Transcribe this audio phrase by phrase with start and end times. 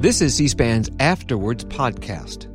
[0.00, 2.48] This is C SPAN's After Words podcast.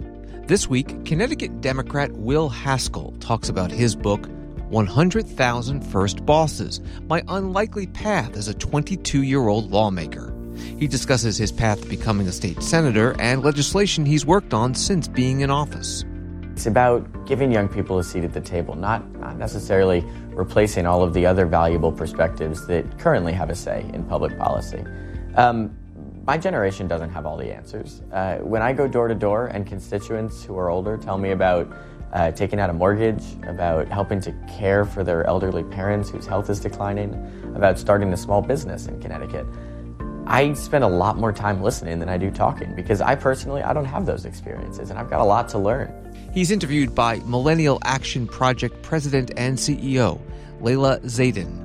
[0.48, 4.28] This week, Connecticut Democrat Will Haskell talks about his book,
[4.70, 10.34] 100,000 First Bosses My Unlikely Path as a 22 year old lawmaker.
[10.80, 15.08] He discusses his path to becoming a state senator and legislation he's worked on since
[15.08, 16.04] being in office.
[16.54, 21.04] It's about giving young people a seat at the table, not, not necessarily replacing all
[21.04, 24.84] of the other valuable perspectives that currently have a say in public policy.
[25.36, 25.78] Um,
[26.26, 28.02] my generation doesn't have all the answers.
[28.12, 31.72] Uh, when I go door to door and constituents who are older tell me about
[32.14, 36.50] uh, taking out a mortgage, about helping to care for their elderly parents whose health
[36.50, 37.14] is declining,
[37.56, 39.46] about starting a small business in Connecticut,
[40.26, 43.74] I spend a lot more time listening than I do talking because I personally I
[43.74, 45.94] don't have those experiences and I've got a lot to learn.
[46.34, 50.20] He's interviewed by Millennial Action Project President and CEO
[50.62, 51.65] Layla Zaidane.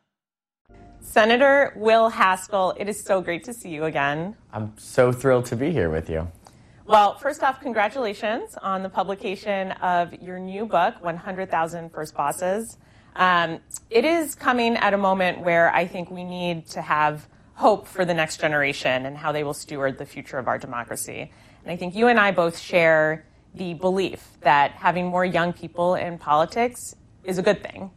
[1.11, 4.33] Senator Will Haskell, it is so great to see you again.
[4.53, 6.31] I'm so thrilled to be here with you.
[6.85, 12.77] Well, first off, congratulations on the publication of your new book, 100,000 First Bosses.
[13.17, 17.87] Um, it is coming at a moment where I think we need to have hope
[17.87, 21.29] for the next generation and how they will steward the future of our democracy.
[21.65, 25.95] And I think you and I both share the belief that having more young people
[25.95, 26.95] in politics
[27.25, 27.91] is a good thing.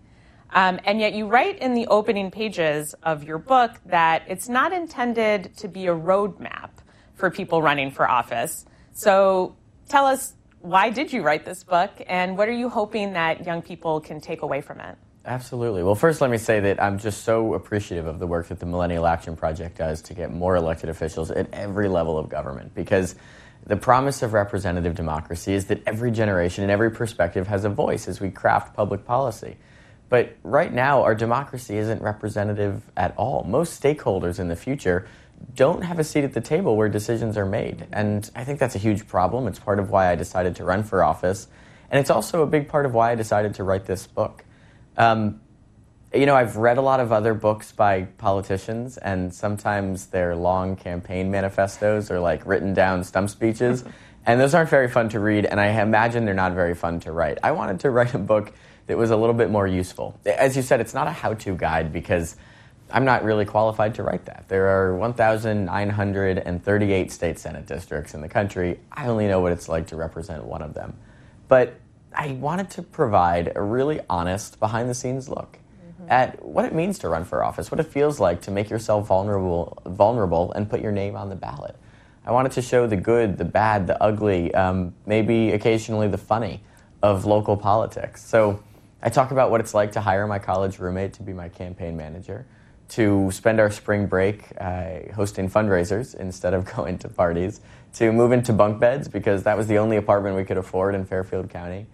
[0.54, 4.72] Um, and yet, you write in the opening pages of your book that it's not
[4.72, 6.70] intended to be a roadmap
[7.16, 8.64] for people running for office.
[8.92, 9.56] So,
[9.88, 13.60] tell us why did you write this book, and what are you hoping that young
[13.60, 14.96] people can take away from it?
[15.26, 15.82] Absolutely.
[15.82, 18.66] Well, first, let me say that I'm just so appreciative of the work that the
[18.66, 23.14] Millennial Action Project does to get more elected officials at every level of government because
[23.66, 28.06] the promise of representative democracy is that every generation and every perspective has a voice
[28.06, 29.56] as we craft public policy.
[30.08, 33.44] But right now, our democracy isn't representative at all.
[33.44, 35.06] Most stakeholders in the future
[35.54, 37.86] don't have a seat at the table where decisions are made.
[37.92, 39.46] And I think that's a huge problem.
[39.46, 41.48] It's part of why I decided to run for office.
[41.90, 44.44] And it's also a big part of why I decided to write this book.
[44.96, 45.40] Um,
[46.14, 50.76] you know, I've read a lot of other books by politicians, and sometimes their long
[50.76, 53.84] campaign manifestos are like written down stump speeches.
[54.26, 57.12] and those aren't very fun to read, and I imagine they're not very fun to
[57.12, 57.38] write.
[57.42, 58.52] I wanted to write a book
[58.86, 60.18] that was a little bit more useful.
[60.26, 62.36] As you said, it's not a how to guide because
[62.90, 64.44] I'm not really qualified to write that.
[64.48, 68.78] There are 1,938 state Senate districts in the country.
[68.92, 70.96] I only know what it's like to represent one of them.
[71.48, 71.74] But
[72.14, 76.10] I wanted to provide a really honest, behind the scenes look mm-hmm.
[76.10, 79.08] at what it means to run for office, what it feels like to make yourself
[79.08, 81.76] vulnerable, vulnerable and put your name on the ballot.
[82.26, 86.62] I wanted to show the good, the bad, the ugly, um, maybe occasionally the funny
[87.02, 88.24] of local politics.
[88.24, 88.62] So
[89.06, 91.94] I talk about what it's like to hire my college roommate to be my campaign
[91.94, 92.46] manager,
[92.88, 97.60] to spend our spring break uh, hosting fundraisers instead of going to parties,
[97.96, 101.04] to move into bunk beds because that was the only apartment we could afford in
[101.04, 101.86] Fairfield County,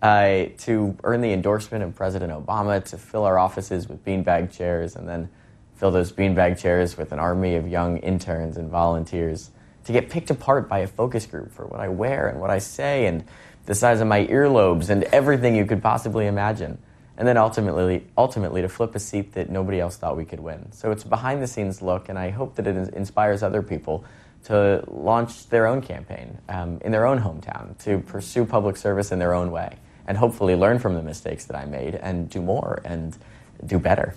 [0.00, 4.96] uh, to earn the endorsement of President Obama, to fill our offices with beanbag chairs,
[4.96, 5.28] and then
[5.74, 9.50] fill those beanbag chairs with an army of young interns and volunteers,
[9.84, 12.58] to get picked apart by a focus group for what I wear and what I
[12.58, 13.22] say and
[13.66, 16.78] the size of my earlobes, and everything you could possibly imagine.
[17.16, 20.72] And then ultimately, ultimately to flip a seat that nobody else thought we could win.
[20.72, 24.04] So it's a behind the scenes look, and I hope that it inspires other people
[24.44, 29.18] to launch their own campaign um, in their own hometown, to pursue public service in
[29.18, 29.76] their own way,
[30.06, 33.16] and hopefully learn from the mistakes that I made and do more and
[33.64, 34.14] do better.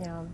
[0.00, 0.24] Yeah.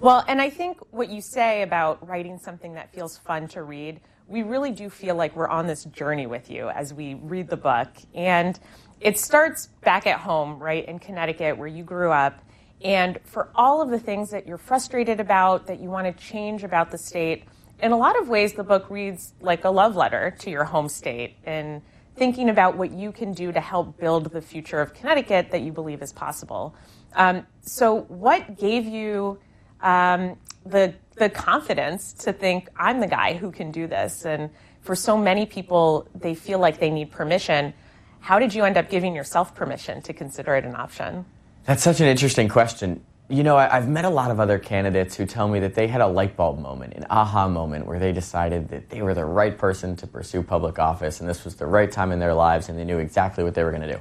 [0.00, 4.00] Well, and I think what you say about writing something that feels fun to read
[4.28, 7.56] we really do feel like we're on this journey with you as we read the
[7.56, 7.88] book.
[8.14, 8.58] And
[9.00, 12.40] it starts back at home, right, in Connecticut, where you grew up.
[12.82, 16.64] And for all of the things that you're frustrated about, that you want to change
[16.64, 17.44] about the state,
[17.80, 20.88] in a lot of ways, the book reads like a love letter to your home
[20.88, 21.82] state and
[22.16, 25.72] thinking about what you can do to help build the future of Connecticut that you
[25.72, 26.74] believe is possible.
[27.14, 29.38] Um, so, what gave you
[29.82, 34.24] um, the the confidence to think I'm the guy who can do this.
[34.24, 34.50] And
[34.82, 37.74] for so many people, they feel like they need permission.
[38.20, 41.24] How did you end up giving yourself permission to consider it an option?
[41.64, 43.02] That's such an interesting question.
[43.28, 45.88] you know, I, have met a lot of other candidates who tell me that they
[45.88, 49.24] had a light bulb moment, an aha moment, where they decided that they were the
[49.24, 52.68] right person to pursue public office and this was the right time in their lives
[52.68, 54.00] and they knew exactly what they were going to do.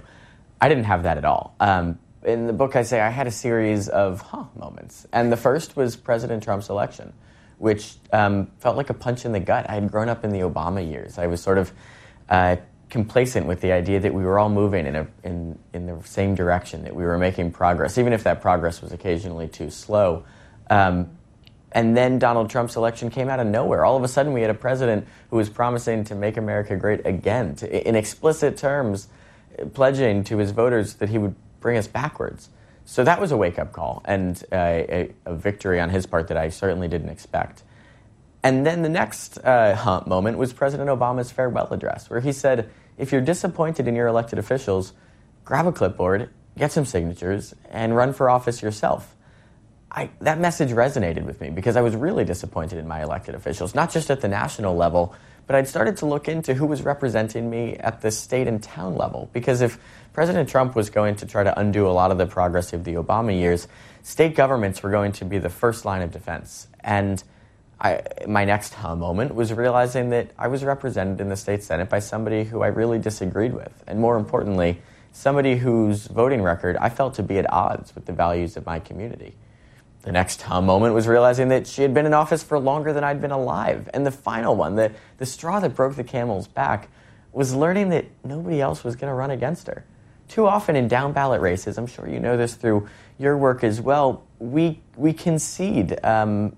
[0.61, 1.56] I didn't have that at all.
[1.59, 5.07] Um, in the book, I say I had a series of huh moments.
[5.13, 7.13] And the first was President Trump's election,
[7.57, 9.69] which um, felt like a punch in the gut.
[9.69, 11.18] I had grown up in the Obama years.
[11.18, 11.72] I was sort of
[12.30, 12.57] uh,
[12.89, 16.36] complacent with the idea that we were all moving in, a, in, in the same
[16.36, 20.24] direction, that we were making progress, even if that progress was occasionally too slow.
[20.69, 21.10] Um,
[21.71, 23.83] and then Donald Trump's election came out of nowhere.
[23.83, 27.06] All of a sudden, we had a president who was promising to make America great
[27.06, 29.10] again, to, in explicit terms,
[29.74, 32.47] pledging to his voters that he would bring us backwards.
[32.85, 36.38] So that was a wake up call and a, a, victory on his part that
[36.38, 37.63] I certainly didn't expect.
[38.44, 42.69] And then the next uh, moment was President Obama's farewell address, where he said,
[43.00, 44.94] if you're disappointed in your elected officials,
[45.44, 49.15] grab a clipboard, get some signatures, and run for office yourself.
[49.89, 53.73] I, that message resonated with me because I was really disappointed in my elected officials,
[53.73, 55.15] not just at the national level,
[55.47, 58.95] but I'd started to look into who was representing me at the state and town
[58.95, 59.30] level.
[59.33, 59.80] Because if
[60.13, 62.94] President Trump was going to try to undo a lot of the progress of the
[62.94, 63.68] Obama years,
[64.03, 66.68] state governments were going to be the first line of defense.
[66.81, 67.24] And
[67.80, 71.89] I, my next huh moment was realizing that I was represented in the state senate
[71.89, 74.81] by somebody who I really disagreed with, and more importantly,
[75.12, 78.80] somebody whose voting record I felt to be at odds with the values of my
[78.80, 79.36] community.
[80.06, 83.04] The next huh moment was realizing that she had been in office for longer than
[83.04, 83.90] I'd been alive.
[83.92, 86.90] And the final one, the, the straw that broke the camel's back,
[87.34, 89.84] was learning that nobody else was going to run against her.
[90.28, 92.88] Too often in down ballot races, I'm sure you know this through
[93.18, 96.56] your work as well, we, we concede um,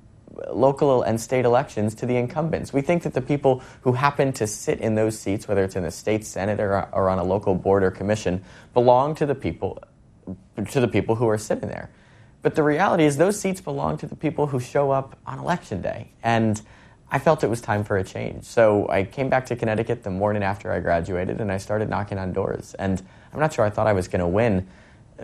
[0.51, 2.73] local and state elections to the incumbents.
[2.73, 5.83] We think that the people who happen to sit in those seats, whether it's in
[5.83, 9.81] the state senate or, or on a local board or commission, belong to the people
[10.69, 11.89] to the people who are sitting there.
[12.41, 15.81] But the reality is those seats belong to the people who show up on election
[15.81, 16.11] day.
[16.23, 16.61] And
[17.09, 18.43] I felt it was time for a change.
[18.43, 22.17] So I came back to Connecticut the morning after I graduated and I started knocking
[22.17, 22.73] on doors.
[22.77, 23.01] And
[23.33, 24.67] I'm not sure I thought I was going to win,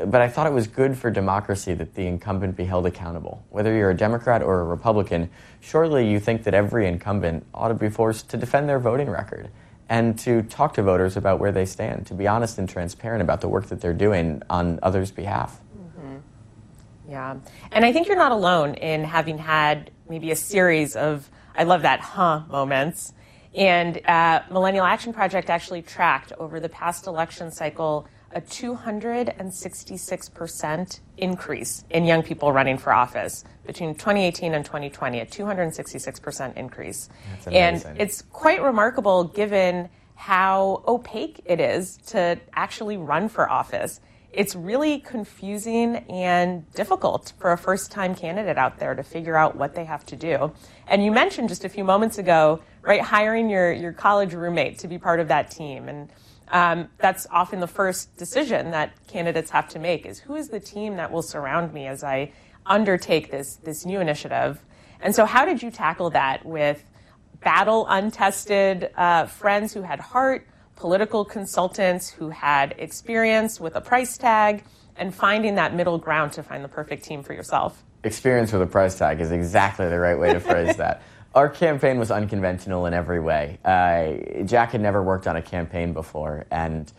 [0.06, 3.44] but I thought it was good for democracy that the incumbent be held accountable.
[3.50, 5.30] Whether you're a Democrat or a Republican,
[5.60, 9.50] surely you think that every incumbent ought to be forced to defend their voting record
[9.89, 13.42] and to talk to voters about where they stand, to be honest and transparent about
[13.42, 15.60] the work that they're doing on others' behalf.
[17.07, 17.38] Yeah.
[17.71, 21.83] And I think you're not alone in having had maybe a series of, I love
[21.83, 23.13] that, huh moments.
[23.55, 31.83] And uh, Millennial Action Project actually tracked over the past election cycle a 266% increase
[31.91, 37.09] in young people running for office between 2018 and 2020, a 266% increase.
[37.45, 44.01] And it's quite remarkable given how opaque it is to actually run for office.
[44.33, 49.56] It's really confusing and difficult for a first time candidate out there to figure out
[49.56, 50.51] what they have to do.
[50.88, 54.88] And you mentioned just a few moments ago, right, hiring your, your college roommate to
[54.88, 55.88] be part of that team.
[55.88, 56.09] And
[56.47, 60.59] um, that's often the first decision that candidates have to make is who is the
[60.59, 62.31] team that will surround me as I
[62.65, 64.63] undertake this, this new initiative.
[65.00, 66.83] And so how did you tackle that with
[67.44, 70.47] battle untested uh, friends who had heart,
[70.83, 74.65] political consultants who had experience with a price tag,
[74.97, 77.81] and finding that middle ground to find the perfect team for yourself?
[78.03, 81.01] Experience with a price tag is exactly the right way to phrase that.
[81.36, 83.60] Our campaign was unconventional in every way.
[83.63, 86.91] Uh, Jack had never worked on a campaign before, and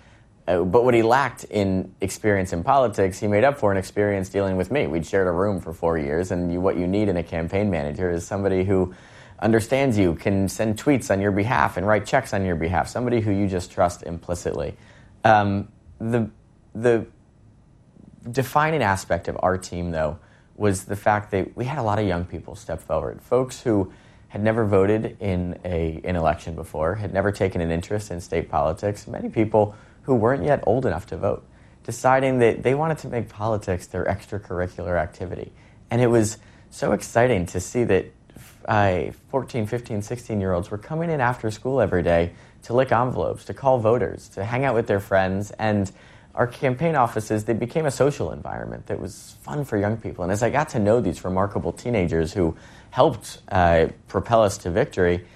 [0.49, 4.31] uh, but what he lacked in experience in politics, he made up for in experience
[4.31, 4.87] dealing with me.
[4.87, 7.71] We'd shared a room for four years, and you, what you need in a campaign
[7.71, 8.95] manager is somebody who
[9.45, 13.21] understands you, can send tweets on your behalf and write checks on your behalf, somebody
[13.21, 14.75] who you just trust implicitly.
[15.23, 15.69] Um,
[16.01, 16.31] the
[16.75, 17.07] the
[18.29, 20.19] defining aspect of our team, though,
[20.57, 23.93] was the fact that we had a lot of young people step forward, folks who
[24.29, 28.49] had never voted in a, an election before, had never taken an interest in state
[28.49, 31.45] politics, many people who weren't yet old enough to vote,
[31.85, 35.53] deciding that they wanted to make politics their extracurricular activity.
[35.91, 36.39] And it was
[36.71, 38.07] so exciting to see that
[38.67, 42.93] uh, 14, 15, 16 year olds were coming in after school every day to lick
[42.93, 45.51] envelopes, to call voters, to hang out with their friends.
[45.53, 45.91] And
[46.35, 50.25] our campaign offices, they became a social environment that was fun for young people.
[50.25, 52.57] And as I got to know these remarkable teenagers who
[52.91, 55.27] helped uh, propel us to victory,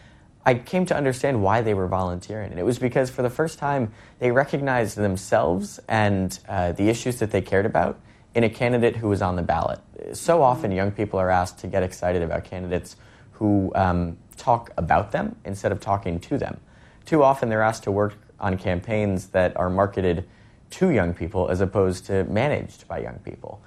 [0.45, 2.51] I came to understand why they were volunteering.
[2.51, 7.19] And it was because for the first time, they recognized themselves and uh, the issues
[7.19, 8.01] that they cared about
[8.35, 9.81] in a candidate who was on the ballot.
[10.15, 12.97] So often, young people are asked to get excited about candidates
[13.39, 16.61] who um, talk about them instead of talking to them.
[17.05, 20.29] Too often, they're asked to work on campaigns that are marketed
[20.71, 23.61] to young people as opposed to managed by young people.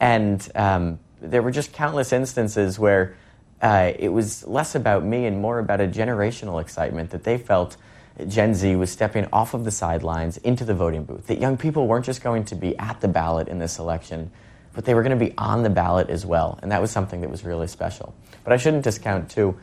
[0.00, 3.16] And um, there were just countless instances where
[3.62, 7.76] uh, it was less about me and more about a generational excitement that they felt
[8.26, 11.26] Gen Z was stepping off of the sidelines into the voting booth.
[11.26, 14.30] That young people weren't just going to be at the ballot in this election,
[14.76, 16.58] but they were going to be on the ballot as well.
[16.62, 18.14] And that was something that was really special.
[18.44, 19.58] But I shouldn't discount, too,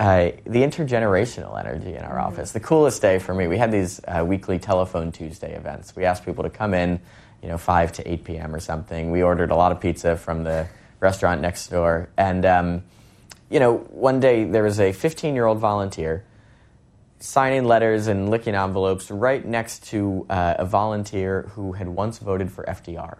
[0.00, 2.26] uh, the intergenerational energy in our mm-hmm.
[2.26, 2.52] office.
[2.52, 5.94] The coolest day for me, we had these uh, weekly Telephone Tuesday events.
[5.94, 6.98] We asked people to come in,
[7.42, 8.54] you know, 5 to 8 p.m.
[8.54, 9.10] or something.
[9.10, 10.66] We ordered a lot of pizza from the
[11.00, 12.08] restaurant next door.
[12.16, 12.82] And, um,
[13.50, 16.24] you know, one day there was a 15 year old volunteer
[17.18, 22.50] signing letters and licking envelopes right next to uh, a volunteer who had once voted
[22.50, 23.18] for FDR.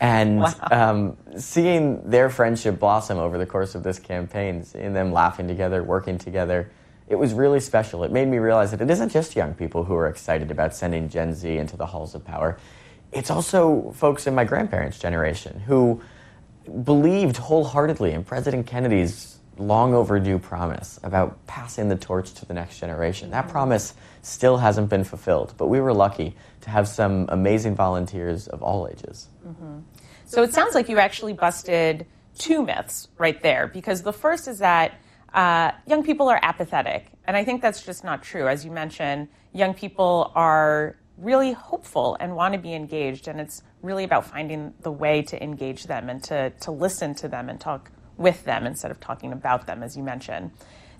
[0.00, 0.54] And wow.
[0.70, 5.82] um, seeing their friendship blossom over the course of this campaign, seeing them laughing together,
[5.82, 6.70] working together,
[7.08, 8.02] it was really special.
[8.04, 11.08] It made me realize that it isn't just young people who are excited about sending
[11.08, 12.58] Gen Z into the halls of power.
[13.12, 16.00] It's also folks in my grandparents' generation who
[16.82, 22.78] believed wholeheartedly in President Kennedy's long overdue promise about passing the torch to the next
[22.78, 23.30] generation.
[23.30, 28.48] That promise still hasn't been fulfilled, but we were lucky to have some amazing volunteers
[28.48, 29.28] of all ages.
[29.46, 29.78] Mm-hmm.
[30.26, 34.58] So it sounds like you actually busted two myths right there, because the first is
[34.58, 35.00] that
[35.32, 38.48] uh, young people are apathetic, and I think that's just not true.
[38.48, 43.62] As you mentioned, young people are really hopeful and want to be engaged, and it's
[43.80, 47.58] really about finding the way to engage them and to, to listen to them and
[47.58, 50.50] talk with them instead of talking about them, as you mentioned.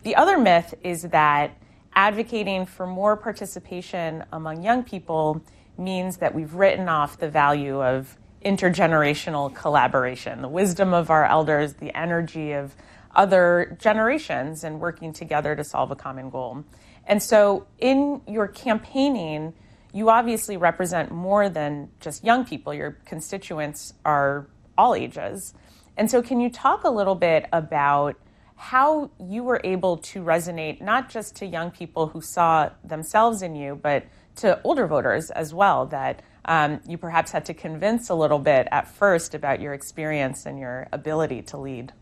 [0.02, 1.56] The other myth is that
[1.94, 5.42] advocating for more participation among young people
[5.78, 11.74] means that we've written off the value of intergenerational collaboration, the wisdom of our elders,
[11.74, 12.76] the energy of
[13.14, 16.64] other generations, and working together to solve a common goal.
[17.06, 19.54] And so, in your campaigning,
[19.92, 22.74] you obviously represent more than just young people.
[22.74, 24.46] Your constituents are
[24.76, 25.54] all ages.
[25.96, 28.16] And so, can you talk a little bit about
[28.56, 33.54] how you were able to resonate not just to young people who saw themselves in
[33.54, 34.04] you, but
[34.36, 38.66] to older voters as well, that um, you perhaps had to convince a little bit
[38.70, 41.92] at first about your experience and your ability to lead?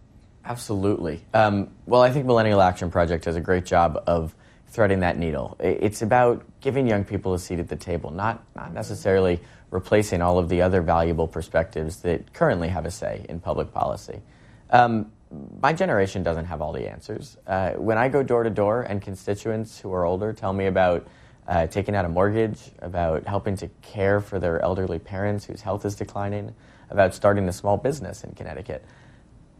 [0.45, 1.25] Absolutely.
[1.33, 4.35] Um, well, I think Millennial Action Project does a great job of
[4.69, 5.57] threading that needle.
[5.61, 9.41] It's about giving young people a seat at the table, not, not necessarily
[9.75, 14.23] replacing all of the other valuable perspectives that currently have a say in public policy.
[14.71, 15.11] Um,
[15.61, 17.37] my generation doesn't have all the answers.
[17.45, 21.09] Uh, when I go door to door and constituents who are older tell me about
[21.49, 25.85] uh, taking out a mortgage, about helping to care for their elderly parents whose health
[25.85, 26.55] is declining,
[26.89, 28.85] about starting a small business in Connecticut,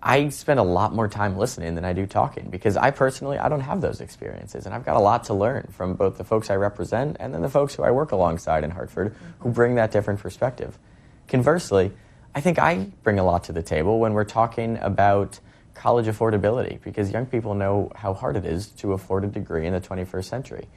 [0.07, 3.49] I spend a lot more time listening than I do talking because I personally I
[3.49, 6.51] don't have those experiences and I've got a lot to learn from both the folks
[6.51, 9.93] I represent and then the folks who I work alongside in Hartford who bring that
[9.93, 10.79] different perspective.
[11.27, 11.91] Conversely,
[12.35, 15.41] I think I bring a lot to the table when we're talking about
[15.73, 19.73] college affordability because young people know how hard it is to afford a degree in
[19.73, 20.69] the 21st century.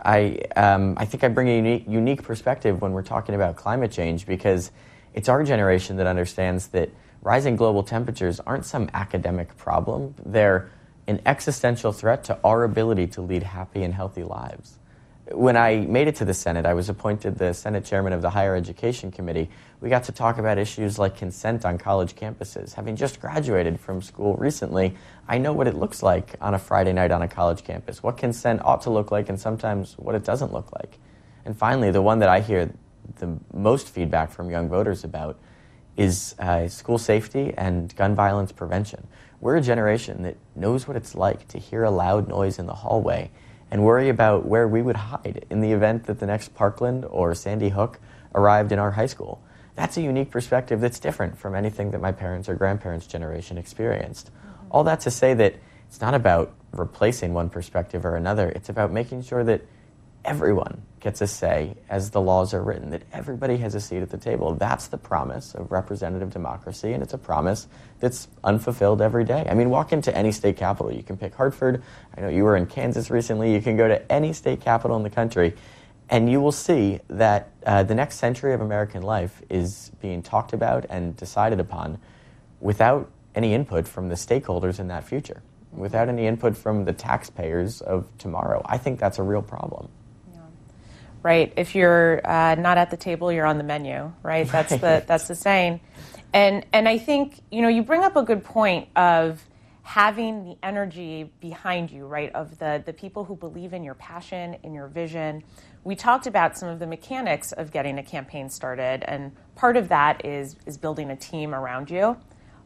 [0.00, 3.90] I, um, I think I bring a unique, unique perspective when we're talking about climate
[3.90, 4.70] change because
[5.14, 6.90] it's our generation that understands that
[7.22, 10.14] rising global temperatures aren't some academic problem.
[10.24, 10.70] They're
[11.06, 14.78] an existential threat to our ability to lead happy and healthy lives.
[15.30, 18.30] When I made it to the Senate, I was appointed the Senate chairman of the
[18.30, 19.50] Higher Education Committee.
[19.80, 22.72] We got to talk about issues like consent on college campuses.
[22.74, 24.96] Having just graduated from school recently,
[25.26, 28.16] I know what it looks like on a Friday night on a college campus, what
[28.16, 30.98] consent ought to look like, and sometimes what it doesn't look like.
[31.44, 32.72] And finally, the one that I hear
[33.16, 35.38] the most feedback from young voters about
[35.98, 39.06] is uh, school safety and gun violence prevention.
[39.40, 42.74] We're a generation that knows what it's like to hear a loud noise in the
[42.74, 43.30] hallway
[43.70, 47.34] and worry about where we would hide in the event that the next Parkland or
[47.34, 47.98] Sandy Hook
[48.34, 49.42] arrived in our high school.
[49.74, 54.28] That's a unique perspective that's different from anything that my parents or grandparents' generation experienced.
[54.28, 54.66] Mm-hmm.
[54.70, 55.56] All that to say that
[55.88, 59.62] it's not about replacing one perspective or another, it's about making sure that
[60.24, 64.10] everyone gets a say as the laws are written, that everybody has a seat at
[64.10, 64.54] the table.
[64.54, 67.68] That's the promise of representative democracy, and it's a promise
[68.00, 69.46] that's unfulfilled every day.
[69.48, 70.92] I mean, walk into any state capital.
[70.92, 71.82] You can pick Hartford.
[72.16, 73.52] I know you were in Kansas recently.
[73.52, 75.54] You can go to any state capital in the country,
[76.08, 80.52] and you will see that uh, the next century of American life is being talked
[80.52, 81.98] about and decided upon
[82.60, 87.80] without any input from the stakeholders in that future, without any input from the taxpayers
[87.82, 88.62] of tomorrow.
[88.64, 89.90] I think that's a real problem
[91.22, 91.52] right?
[91.56, 94.48] If you're uh, not at the table, you're on the menu, right?
[94.50, 95.80] That's the that's the saying.
[96.32, 99.42] And and I think you know you bring up a good point of
[99.88, 104.54] having the energy behind you, right, of the, the people who believe in your passion,
[104.62, 105.42] in your vision.
[105.82, 109.88] We talked about some of the mechanics of getting a campaign started, and part of
[109.88, 112.18] that is, is building a team around you.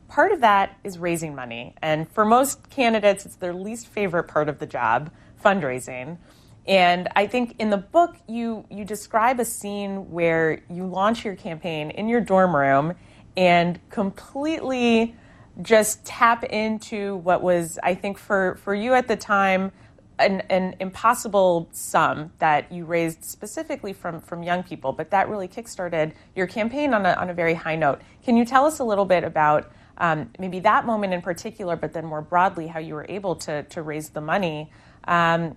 [0.09, 1.77] Part of that is raising money.
[1.81, 5.13] And for most candidates, it's their least favorite part of the job
[5.45, 6.19] fundraising.
[6.67, 11.35] And I think in the book, you, you describe a scene where you launch your
[11.35, 12.95] campaign in your dorm room
[13.37, 15.17] and completely
[15.61, 19.73] just tap into what was, I think, for, for you at the time,
[20.19, 25.49] an, an impossible sum that you raised specifically from, from young people, but that really
[25.49, 28.01] kickstarted your campaign on a, on a very high note.
[28.25, 31.93] Can you tell us a little bit about um, maybe that moment in particular, but
[31.93, 34.71] then more broadly, how you were able to, to raise the money
[35.05, 35.57] um,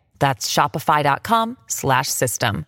[0.21, 2.65] That's shopify.com slash system.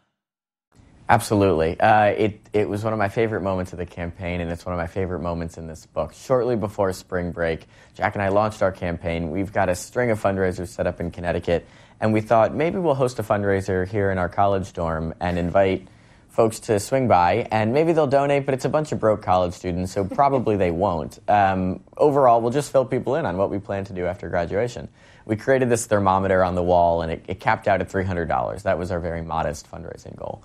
[1.07, 1.79] Absolutely.
[1.79, 4.73] Uh, it, it was one of my favorite moments of the campaign, and it's one
[4.73, 6.13] of my favorite moments in this book.
[6.13, 9.29] Shortly before spring break, Jack and I launched our campaign.
[9.29, 11.67] We've got a string of fundraisers set up in Connecticut,
[12.01, 15.87] and we thought maybe we'll host a fundraiser here in our college dorm and invite
[16.33, 19.53] folks to swing by, and maybe they'll donate, but it's a bunch of broke college
[19.53, 21.19] students, so probably they won't.
[21.27, 24.89] Um, overall, we'll just fill people in on what we plan to do after graduation.
[25.25, 28.63] We created this thermometer on the wall, and it, it capped out at $300.
[28.63, 30.43] That was our very modest fundraising goal.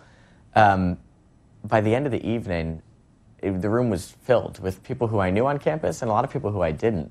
[0.54, 0.98] Um,
[1.64, 2.82] by the end of the evening,
[3.38, 6.22] it, the room was filled with people who I knew on campus and a lot
[6.22, 7.10] of people who I didn't.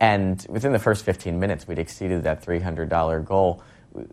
[0.00, 3.62] And within the first 15 minutes, we'd exceeded that $300 goal.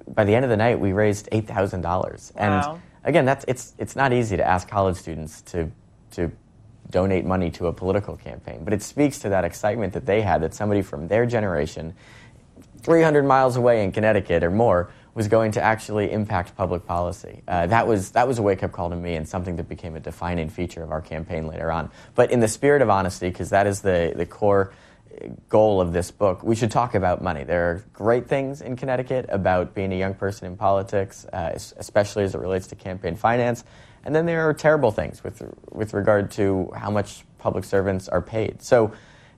[0.08, 2.36] By the end of the night, we raised $8,000.
[2.36, 2.79] Wow.
[3.04, 5.72] Again, that's, it's, it's not easy to ask college students to,
[6.12, 6.32] to
[6.90, 10.42] donate money to a political campaign, but it speaks to that excitement that they had
[10.42, 11.94] that somebody from their generation,
[12.82, 17.44] 300 miles away in Connecticut or more, was going to actually impact public policy.
[17.48, 19.96] Uh, that was that was a wake up call to me and something that became
[19.96, 21.92] a defining feature of our campaign later on.
[22.16, 24.74] But in the spirit of honesty, because that is the the core
[25.49, 27.43] goal of this book, we should talk about money.
[27.43, 32.23] There are great things in Connecticut about being a young person in politics, uh, especially
[32.23, 33.63] as it relates to campaign finance.
[34.06, 38.21] And then there are terrible things with with regard to how much public servants are
[38.21, 38.62] paid.
[38.62, 38.91] So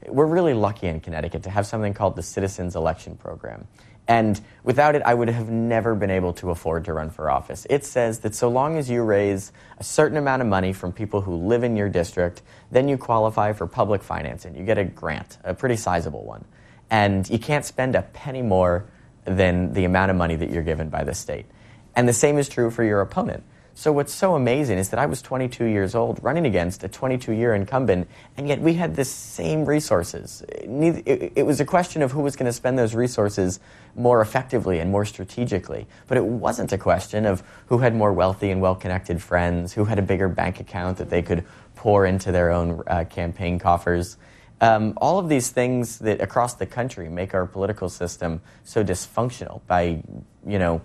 [0.07, 3.67] we're really lucky in Connecticut to have something called the Citizens Election Program.
[4.07, 7.65] And without it, I would have never been able to afford to run for office.
[7.69, 11.21] It says that so long as you raise a certain amount of money from people
[11.21, 14.55] who live in your district, then you qualify for public financing.
[14.55, 16.45] You get a grant, a pretty sizable one.
[16.91, 18.85] And you can't spend a penny more
[19.25, 21.47] than the amount of money that you're given by the state.
[21.95, 23.43] And the same is true for your opponent.
[23.77, 27.53] So what's so amazing is that I was 22 years old running against a 22-year
[27.53, 28.07] incumbent,
[28.38, 30.45] and yet we had the same resources.
[30.49, 33.59] It was a question of who was going to spend those resources
[33.93, 35.88] more effectively and more strategically.
[36.07, 39.99] But it wasn't a question of who had more wealthy and well-connected friends, who had
[39.99, 41.43] a bigger bank account that they could
[41.75, 44.15] pour into their own uh, campaign coffers.
[44.61, 49.59] Um, all of these things that across the country make our political system so dysfunctional
[49.67, 50.01] by,
[50.47, 50.81] you know,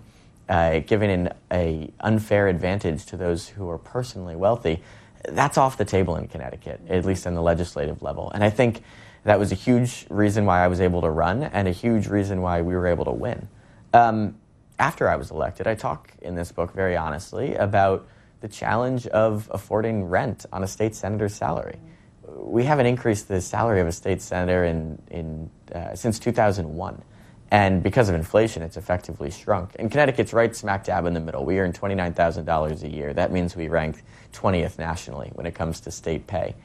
[0.51, 4.83] uh, giving an a unfair advantage to those who are personally wealthy,
[5.29, 8.29] that's off the table in Connecticut, at least on the legislative level.
[8.33, 8.83] And I think
[9.23, 12.41] that was a huge reason why I was able to run and a huge reason
[12.41, 13.47] why we were able to win.
[13.93, 14.35] Um,
[14.77, 18.05] after I was elected, I talk in this book very honestly about
[18.41, 21.79] the challenge of affording rent on a state senator's salary.
[22.27, 27.03] We haven't increased the salary of a state senator in, in, uh, since 2001.
[27.51, 29.75] And because of inflation, it's effectively shrunk.
[29.77, 31.43] And Connecticut's right smack dab in the middle.
[31.43, 33.13] We earn $29,000 a year.
[33.13, 36.55] That means we rank 20th nationally when it comes to state pay.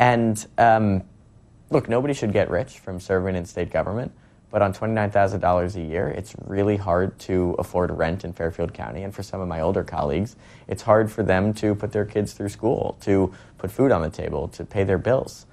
[0.00, 1.04] And um,
[1.70, 4.10] look, nobody should get rich from serving in state government,
[4.50, 9.04] but on $29,000 a year, it's really hard to afford rent in Fairfield County.
[9.04, 10.34] And for some of my older colleagues,
[10.66, 14.10] it's hard for them to put their kids through school, to put food on the
[14.10, 15.46] table, to pay their bills.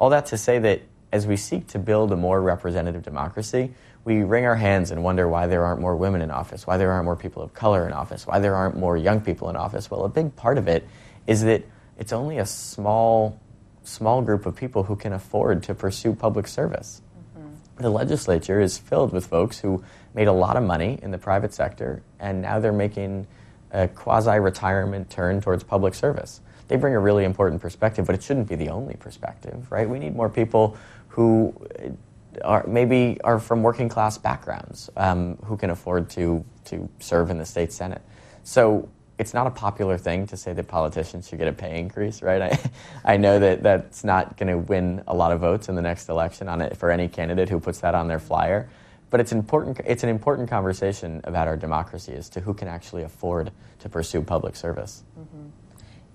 [0.00, 3.72] All that to say that as we seek to build a more representative democracy,
[4.04, 6.92] we wring our hands and wonder why there aren't more women in office, why there
[6.92, 9.90] aren't more people of color in office, why there aren't more young people in office.
[9.90, 10.86] Well, a big part of it
[11.26, 11.64] is that
[11.98, 13.40] it's only a small,
[13.82, 17.00] small group of people who can afford to pursue public service.
[17.38, 17.82] Mm-hmm.
[17.82, 21.54] The legislature is filled with folks who made a lot of money in the private
[21.54, 23.26] sector, and now they're making
[23.70, 26.40] a quasi retirement turn towards public service.
[26.68, 29.88] They bring a really important perspective, but it shouldn't be the only perspective, right?
[29.88, 30.76] We need more people
[31.08, 31.54] who
[32.42, 37.38] are maybe are from working class backgrounds um, who can afford to to serve in
[37.38, 38.02] the state senate.
[38.42, 42.22] So it's not a popular thing to say that politicians should get a pay increase,
[42.22, 42.42] right?
[42.42, 42.70] I,
[43.14, 46.08] I know that that's not going to win a lot of votes in the next
[46.08, 48.68] election on it for any candidate who puts that on their flyer.
[49.10, 49.80] But it's important.
[49.86, 54.22] It's an important conversation about our democracy as to who can actually afford to pursue
[54.22, 55.04] public service.
[55.18, 55.48] Mm-hmm.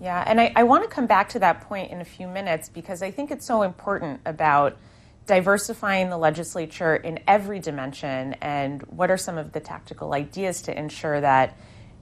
[0.00, 2.68] Yeah, and I, I want to come back to that point in a few minutes
[2.68, 4.76] because I think it's so important about
[5.30, 10.76] diversifying the legislature in every dimension and what are some of the tactical ideas to
[10.76, 11.56] ensure that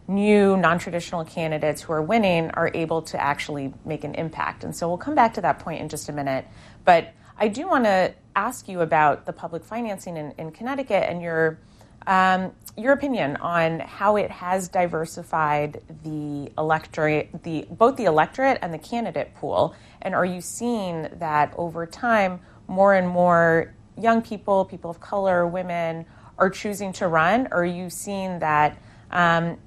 [0.06, 4.64] new non-traditional candidates who are winning are able to actually make an impact.
[4.64, 6.46] And so we'll come back to that point in just a minute.
[6.86, 11.20] But I do want to ask you about the public financing in, in Connecticut and
[11.20, 11.58] your
[12.06, 18.72] um, your opinion on how it has diversified the electorate, the both the electorate and
[18.72, 19.74] the candidate pool.
[20.00, 25.46] And are you seeing that over time, more and more young people, people of color,
[25.46, 26.06] women,
[26.38, 27.48] are choosing to run?
[27.50, 28.78] Or are you seeing that
[29.10, 29.58] um,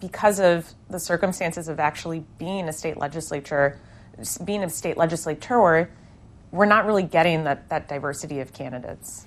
[0.00, 3.78] because of the circumstances of actually being a state legislature,
[4.44, 5.90] being a state legislator,
[6.50, 9.26] we're not really getting that, that diversity of candidates.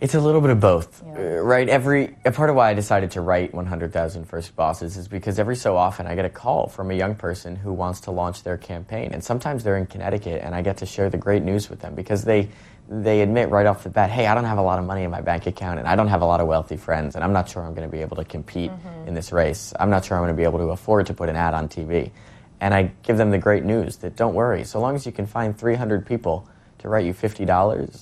[0.00, 1.38] It's a little bit of both, yeah.
[1.38, 1.68] uh, right?
[1.68, 5.56] Every a part of why I decided to write 100,000 First Bosses is because every
[5.56, 8.56] so often I get a call from a young person who wants to launch their
[8.56, 11.80] campaign, and sometimes they're in Connecticut, and I get to share the great news with
[11.80, 12.48] them because they
[12.88, 15.10] they admit right off the bat, hey, I don't have a lot of money in
[15.10, 17.48] my bank account, and I don't have a lot of wealthy friends, and I'm not
[17.48, 19.08] sure I'm going to be able to compete mm-hmm.
[19.08, 19.74] in this race.
[19.78, 21.68] I'm not sure I'm going to be able to afford to put an ad on
[21.68, 22.12] TV,
[22.60, 25.26] and I give them the great news that don't worry, so long as you can
[25.26, 27.44] find 300 people to write you $50,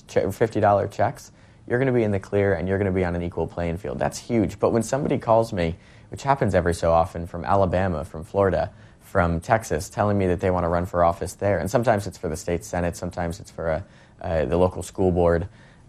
[0.05, 1.31] $50 checks
[1.67, 3.47] you're going to be in the clear and you're going to be on an equal
[3.47, 3.99] playing field.
[3.99, 4.59] That's huge.
[4.59, 5.75] But when somebody calls me,
[6.09, 10.49] which happens every so often from Alabama, from Florida, from Texas, telling me that they
[10.49, 13.51] want to run for office there, and sometimes it's for the state senate, sometimes it's
[13.51, 13.85] for a,
[14.21, 15.47] uh, the local school board,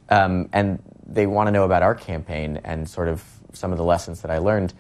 [0.09, 3.85] um, and they want to know about our campaign and sort of some of the
[3.85, 4.75] lessons that I learned.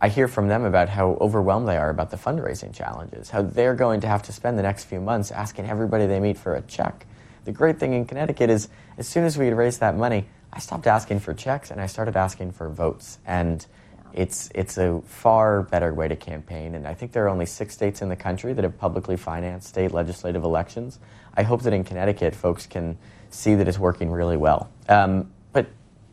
[0.00, 3.74] I hear from them about how overwhelmed they are about the fundraising challenges, how they're
[3.74, 6.62] going to have to spend the next few months asking everybody they meet for a
[6.62, 7.06] check.
[7.44, 10.86] The great thing in Connecticut is, as soon as we raise that money, I stopped
[10.86, 13.18] asking for checks and I started asking for votes.
[13.26, 13.64] And
[14.12, 16.74] it's, it's a far better way to campaign.
[16.74, 19.68] And I think there are only six states in the country that have publicly financed
[19.68, 20.98] state legislative elections.
[21.34, 22.98] I hope that in Connecticut, folks can
[23.30, 24.70] see that it's working really well.
[24.88, 25.68] Um, but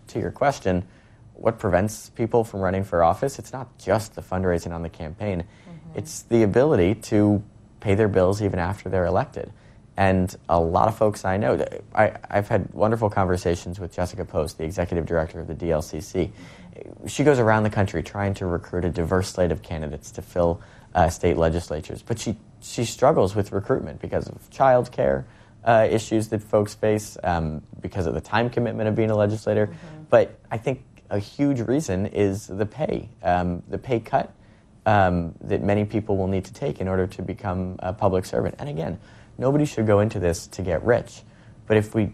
[0.07, 0.87] to your question,
[1.33, 3.39] what prevents people from running for office?
[3.39, 5.97] It's not just the fundraising on the campaign, mm-hmm.
[5.97, 7.43] it's the ability to
[7.79, 9.51] pay their bills even after they're elected.
[9.99, 11.61] And a lot of folks I know,
[11.93, 16.31] I, have had wonderful conversations with Jessica Post, the executive director of the DLCC.
[17.05, 20.61] She goes around the country trying to recruit a diverse slate of candidates to fill
[20.95, 25.25] uh, state legislatures, but she, she struggles with recruitment because of child care
[25.65, 29.67] uh, issues that folks face, um, because of the time commitment of being a legislator.
[29.67, 30.03] Mm-hmm.
[30.09, 34.31] But I think a huge reason is the pay, um, the pay cut
[34.85, 38.55] um, that many people will need to take in order to become a public servant.
[38.59, 38.97] And again,
[39.39, 41.23] nobody should go into this to get rich.
[41.65, 42.11] But if we,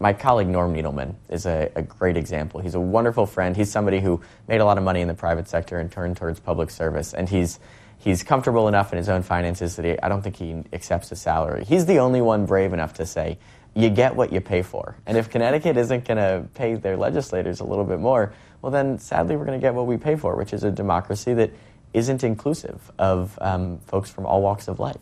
[0.00, 2.60] my colleague Norm Needleman is a, a, great example.
[2.60, 3.56] He's a wonderful friend.
[3.56, 6.40] He's somebody who made a lot of money in the private sector and turned towards
[6.40, 7.12] public service.
[7.12, 7.60] And he's,
[7.98, 11.16] he's comfortable enough in his own finances that he, I don't think he accepts a
[11.16, 11.64] salary.
[11.64, 13.38] He's the only one brave enough to say,
[13.74, 14.96] you get what you pay for.
[15.06, 18.98] And if Connecticut isn't going to pay their legislators a little bit more, well, then
[18.98, 21.50] sadly we're going to get what we pay for, which is a democracy that
[21.92, 24.98] isn't inclusive of um, folks from all walks of life.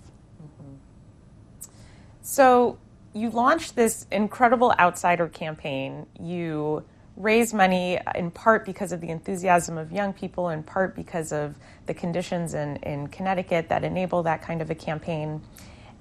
[2.30, 2.76] So
[3.14, 6.06] you launched this incredible outsider campaign.
[6.20, 6.84] You
[7.16, 11.56] raised money in part because of the enthusiasm of young people, in part because of
[11.86, 15.40] the conditions in, in Connecticut that enable that kind of a campaign,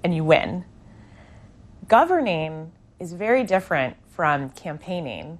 [0.03, 0.65] and you win.
[1.87, 5.39] Governing is very different from campaigning.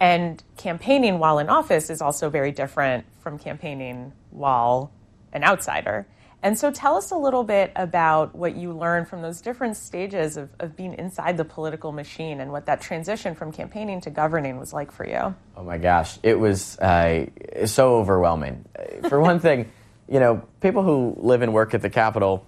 [0.00, 4.90] And campaigning while in office is also very different from campaigning while
[5.32, 6.08] an outsider.
[6.42, 10.36] And so tell us a little bit about what you learned from those different stages
[10.36, 14.56] of, of being inside the political machine and what that transition from campaigning to governing
[14.56, 15.34] was like for you.
[15.56, 17.26] Oh my gosh, it was uh,
[17.66, 18.64] so overwhelming.
[19.08, 19.70] For one thing,
[20.08, 22.46] you know, people who live and work at the Capitol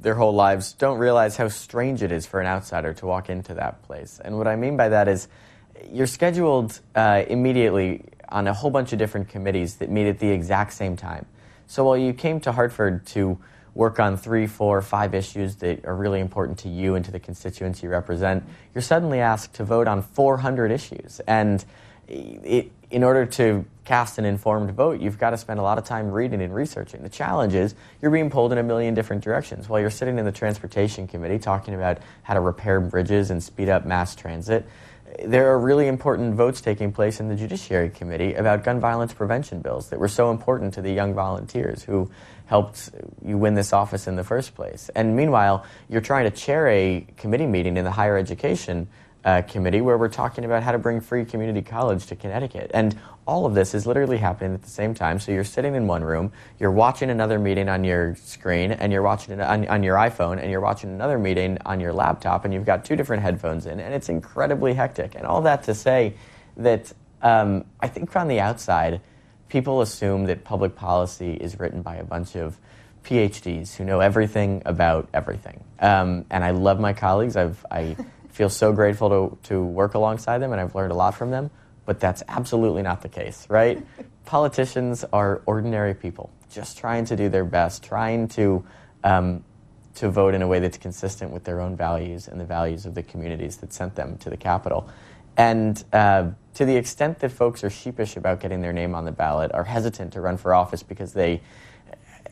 [0.00, 3.54] their whole lives don't realize how strange it is for an outsider to walk into
[3.54, 4.20] that place.
[4.24, 5.28] And what I mean by that is
[5.90, 10.30] you're scheduled uh, immediately on a whole bunch of different committees that meet at the
[10.30, 11.26] exact same time.
[11.70, 13.38] So while you came to Hartford to
[13.74, 17.20] work on three, four, five issues that are really important to you and to the
[17.20, 18.42] constituents you represent,
[18.74, 21.20] you're suddenly asked to vote on 400 issues.
[21.28, 21.64] And
[22.08, 25.84] it, in order to cast an informed vote, you've got to spend a lot of
[25.84, 27.04] time reading and researching.
[27.04, 29.68] The challenge is you're being pulled in a million different directions.
[29.68, 33.68] While you're sitting in the Transportation Committee talking about how to repair bridges and speed
[33.68, 34.66] up mass transit,
[35.24, 39.60] there are really important votes taking place in the Judiciary Committee about gun violence prevention
[39.60, 42.10] bills that were so important to the young volunteers who
[42.46, 42.90] helped
[43.24, 44.90] you win this office in the first place.
[44.94, 48.88] And meanwhile, you're trying to chair a committee meeting in the higher education
[49.24, 52.70] uh, committee where we're talking about how to bring free community college to Connecticut.
[52.72, 55.20] And all of this is literally happening at the same time.
[55.20, 59.02] So you're sitting in one room, you're watching another meeting on your screen, and you're
[59.02, 62.54] watching it on, on your iPhone, and you're watching another meeting on your laptop, and
[62.54, 65.14] you've got two different headphones in, and it's incredibly hectic.
[65.14, 66.14] And all that to say
[66.56, 69.00] that um, I think from the outside,
[69.48, 72.58] people assume that public policy is written by a bunch of
[73.04, 75.62] PhDs who know everything about everything.
[75.78, 77.36] Um, and I love my colleagues.
[77.36, 77.96] I've, I
[78.30, 81.50] feel so grateful to, to work alongside them, and I've learned a lot from them
[81.90, 83.84] but that's absolutely not the case, right?
[84.24, 88.64] Politicians are ordinary people, just trying to do their best, trying to
[89.02, 89.42] um,
[89.96, 92.94] to vote in a way that's consistent with their own values and the values of
[92.94, 94.88] the communities that sent them to the Capitol.
[95.36, 99.10] And uh, to the extent that folks are sheepish about getting their name on the
[99.10, 101.40] ballot, are hesitant to run for office because they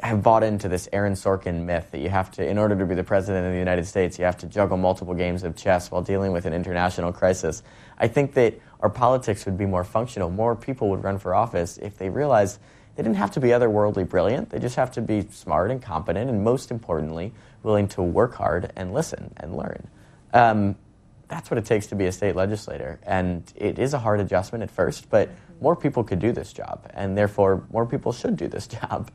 [0.02, 2.94] have bought into this Aaron Sorkin myth that you have to, in order to be
[2.94, 6.02] the president of the United States, you have to juggle multiple games of chess while
[6.02, 7.62] dealing with an international crisis.
[7.98, 10.30] I think that our politics would be more functional.
[10.30, 12.58] More people would run for office if they realized
[12.96, 14.50] they didn't have to be otherworldly brilliant.
[14.50, 17.32] They just have to be smart and competent, and most importantly,
[17.62, 19.88] willing to work hard and listen and learn.
[20.32, 20.76] Um,
[21.28, 22.98] that's what it takes to be a state legislator.
[23.04, 25.30] And it is a hard adjustment at first, but
[25.60, 29.10] more people could do this job, and therefore, more people should do this job.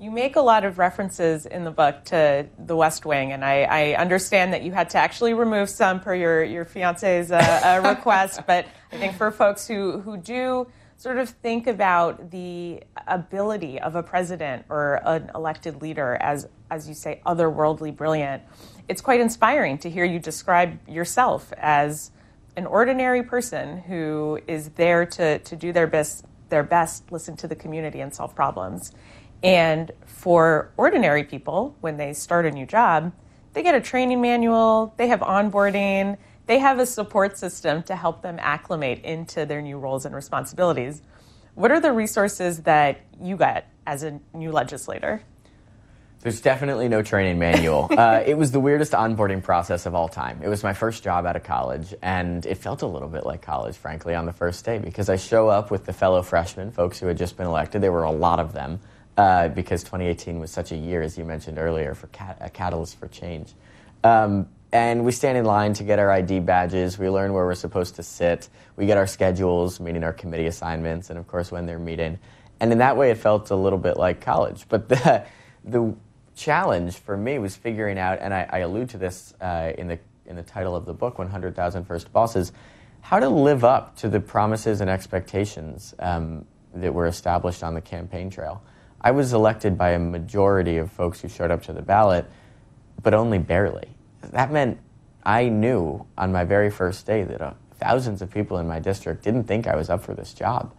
[0.00, 3.62] You make a lot of references in the book to the West Wing, and I,
[3.62, 7.88] I understand that you had to actually remove some per your, your fiance's uh, uh,
[7.88, 8.42] request.
[8.46, 13.96] But I think for folks who, who do sort of think about the ability of
[13.96, 18.44] a president or an elected leader as, as you say, otherworldly brilliant,
[18.88, 22.12] it's quite inspiring to hear you describe yourself as
[22.56, 27.48] an ordinary person who is there to, to do their best, their best, listen to
[27.48, 28.92] the community, and solve problems.
[29.42, 33.12] And for ordinary people, when they start a new job,
[33.52, 38.22] they get a training manual, they have onboarding, they have a support system to help
[38.22, 41.02] them acclimate into their new roles and responsibilities.
[41.54, 45.22] What are the resources that you got as a new legislator?
[46.20, 47.88] There's definitely no training manual.
[47.96, 50.40] uh, it was the weirdest onboarding process of all time.
[50.42, 53.40] It was my first job out of college, and it felt a little bit like
[53.40, 56.98] college, frankly, on the first day because I show up with the fellow freshmen, folks
[56.98, 57.82] who had just been elected.
[57.82, 58.80] There were a lot of them
[59.18, 62.08] uh, because 2018 was such a year, as you mentioned earlier, for
[62.40, 63.52] a catalyst for change.
[64.04, 66.98] Um, and we stand in line to get our ID badges.
[66.98, 68.48] We learn where we're supposed to sit.
[68.76, 72.18] We get our schedules, meaning our committee assignments, and of course when they're meeting.
[72.60, 74.66] And in that way, it felt a little bit like college.
[74.68, 75.24] But the,
[75.64, 75.96] the
[76.36, 79.98] challenge for me was figuring out, and I, I allude to this uh, in the
[80.26, 82.52] in the title of the book, 100,000 First Bosses,
[83.00, 87.80] how to live up to the promises and expectations um, that were established on the
[87.80, 88.62] campaign trail.
[89.00, 92.26] I was elected by a majority of folks who showed up to the ballot,
[93.02, 93.88] but only barely.
[94.22, 94.78] That meant
[95.24, 99.22] I knew on my very first day that uh, thousands of people in my district
[99.22, 100.74] didn't think I was up for this job.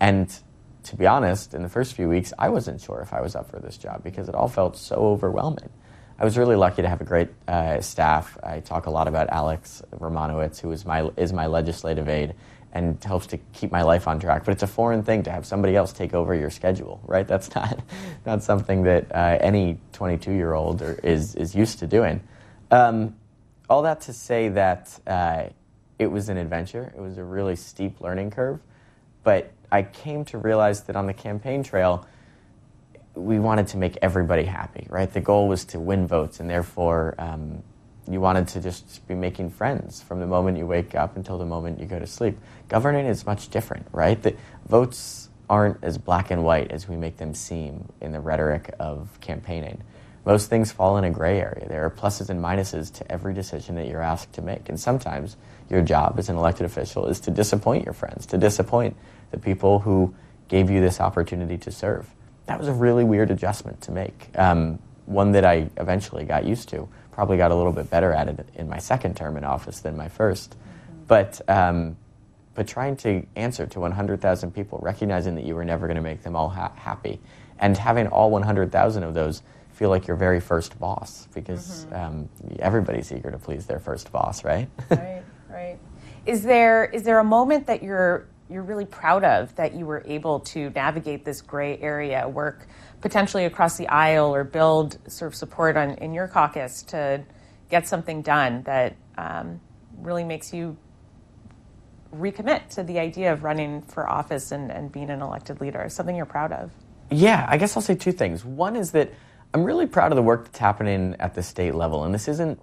[0.00, 0.34] And
[0.84, 3.50] to be honest, in the first few weeks, I wasn't sure if I was up
[3.50, 5.70] for this job because it all felt so overwhelming.
[6.18, 8.36] I was really lucky to have a great uh, staff.
[8.42, 12.34] I talk a lot about Alex Romanowitz, who is my, is my legislative aide
[12.72, 14.44] and helps to keep my life on track.
[14.44, 17.26] But it's a foreign thing to have somebody else take over your schedule, right?
[17.26, 17.80] That's not
[18.24, 22.20] not something that uh, any 22 year old is is used to doing.
[22.70, 23.16] Um,
[23.68, 25.44] all that to say that uh,
[25.98, 26.92] it was an adventure.
[26.96, 28.60] It was a really steep learning curve,
[29.22, 32.06] but I came to realize that on the campaign trail.
[33.14, 35.12] We wanted to make everybody happy, right?
[35.12, 37.64] The goal was to win votes, and therefore um,
[38.12, 41.46] you wanted to just be making friends from the moment you wake up until the
[41.46, 42.38] moment you go to sleep.
[42.68, 44.20] Governing is much different, right?
[44.20, 44.36] The
[44.68, 49.20] votes aren't as black and white as we make them seem in the rhetoric of
[49.20, 49.82] campaigning.
[50.24, 51.66] Most things fall in a gray area.
[51.68, 54.68] There are pluses and minuses to every decision that you're asked to make.
[54.68, 55.36] And sometimes
[55.68, 58.96] your job as an elected official is to disappoint your friends, to disappoint
[59.30, 60.14] the people who
[60.48, 62.08] gave you this opportunity to serve.
[62.46, 66.68] That was a really weird adjustment to make, um, one that I eventually got used
[66.70, 69.80] to probably got a little bit better at it in my second term in office
[69.80, 70.56] than my 1st mm-hmm.
[71.06, 71.96] But, um,
[72.54, 76.22] but trying to answer to 100,000 people, recognizing that you were never going to make
[76.22, 77.20] them all ha- happy,
[77.58, 79.42] and having all 100,000 of those
[79.72, 81.94] feel like your very first boss, because mm-hmm.
[81.94, 84.68] um, everybody's eager to please their first boss, right?
[84.90, 85.78] right, right.
[86.26, 90.02] Is there is there a moment that you're you're really proud of that you were
[90.06, 92.66] able to navigate this gray area, work
[93.00, 97.22] potentially across the aisle or build sort of support on, in your caucus to
[97.70, 99.60] get something done that um,
[99.98, 100.76] really makes you
[102.14, 105.88] recommit to the idea of running for office and, and being an elected leader?
[105.88, 106.70] Something you're proud of?
[107.10, 108.44] Yeah, I guess I'll say two things.
[108.44, 109.12] One is that
[109.52, 112.60] I'm really proud of the work that's happening at the state level, and this isn't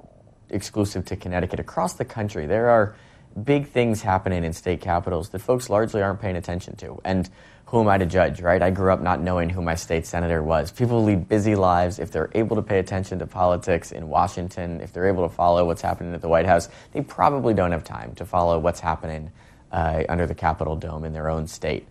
[0.49, 1.59] exclusive to Connecticut.
[1.59, 2.95] Across the country, there are
[3.43, 6.99] big things happening in state capitals that folks largely aren't paying attention to.
[7.03, 7.29] And
[7.67, 8.61] who am I to judge, right?
[8.61, 10.71] I grew up not knowing who my state senator was.
[10.71, 11.99] People lead busy lives.
[11.99, 15.65] If they're able to pay attention to politics in Washington, if they're able to follow
[15.65, 19.31] what's happening at the White House, they probably don't have time to follow what's happening
[19.73, 21.85] uh, under the Capitol Dome in their own state.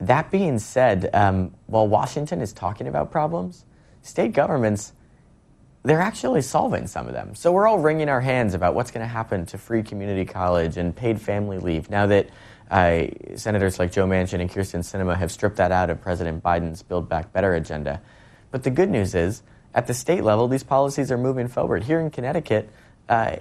[0.00, 3.64] That being said, um, while Washington is talking about problems,
[4.02, 4.92] state governments,
[5.84, 7.34] they're actually solving some of them.
[7.34, 10.78] So we're all wringing our hands about what's going to happen to free community college
[10.78, 12.30] and paid family leave now that
[12.70, 16.82] uh, senators like Joe Manchin and Kyrsten Sinema have stripped that out of President Biden's
[16.82, 18.00] Build Back Better agenda.
[18.50, 19.42] But the good news is,
[19.74, 21.84] at the state level, these policies are moving forward.
[21.84, 22.70] Here in Connecticut,
[23.08, 23.36] uh,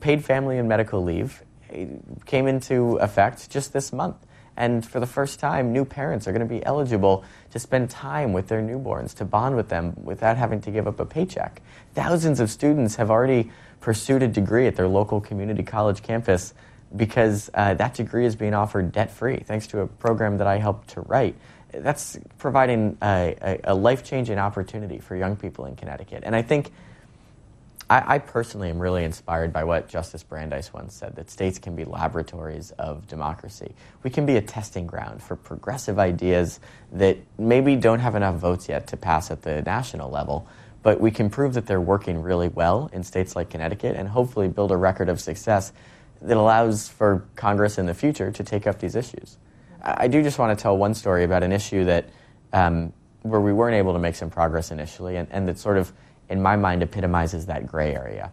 [0.00, 1.84] paid family and medical leave uh,
[2.26, 4.16] came into effect just this month.
[4.56, 8.32] And for the first time, new parents are going to be eligible to spend time
[8.32, 11.60] with their newborns, to bond with them without having to give up a paycheck.
[11.94, 16.54] Thousands of students have already pursued a degree at their local community college campus
[16.94, 20.58] because uh, that degree is being offered debt free thanks to a program that I
[20.58, 21.34] helped to write.
[21.72, 26.22] That's providing a, a, a life changing opportunity for young people in Connecticut.
[26.24, 26.70] And I think
[27.94, 31.76] I, I, personally am really inspired by what Justice Brandeis once said that states can
[31.76, 33.72] be laboratories of democracy.
[34.02, 36.58] We can be a testing ground for progressive ideas
[36.90, 40.48] that maybe don't have enough votes yet to pass at the national level,
[40.82, 44.48] but we can prove that they're working really well in states like Connecticut and hopefully
[44.48, 45.72] build a record of success
[46.20, 49.36] that allows for Congress in the future to take up these issues.
[49.80, 52.08] I do just want to tell one story about an issue that
[52.52, 55.92] um, where we weren't able to make some progress initially, and, and that sort of,
[56.28, 58.32] in my mind, epitomizes that gray area.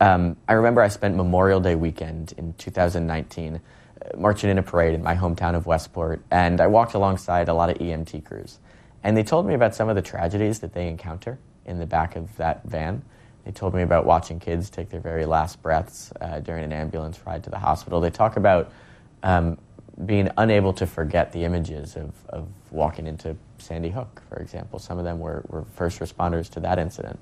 [0.00, 4.94] Um, I remember I spent Memorial Day weekend in 2019 uh, marching in a parade
[4.94, 8.58] in my hometown of Westport, and I walked alongside a lot of EMT crews.
[9.02, 12.16] And they told me about some of the tragedies that they encounter in the back
[12.16, 13.02] of that van.
[13.44, 17.20] They told me about watching kids take their very last breaths uh, during an ambulance
[17.26, 18.00] ride to the hospital.
[18.00, 18.72] They talk about
[19.22, 19.58] um,
[20.04, 24.78] being unable to forget the images of, of walking into Sandy Hook, for example.
[24.78, 27.18] Some of them were, were first responders to that incident.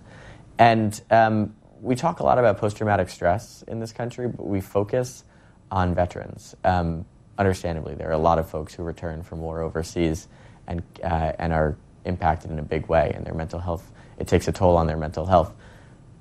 [0.59, 4.61] And um, we talk a lot about post traumatic stress in this country, but we
[4.61, 5.25] focus
[5.71, 6.55] on veterans.
[6.65, 7.05] Um,
[7.39, 10.29] understandably, there are a lot of folks who return from war overseas
[10.67, 14.49] and, uh, and are impacted in a big way, and their mental health, it takes
[14.49, 15.53] a toll on their mental health.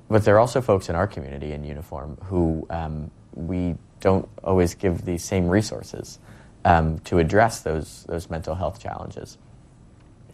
[0.10, 4.74] But there are also folks in our community in uniform who um, we don't always
[4.74, 6.20] give the same resources
[6.66, 9.38] um, to address those, those mental health challenges.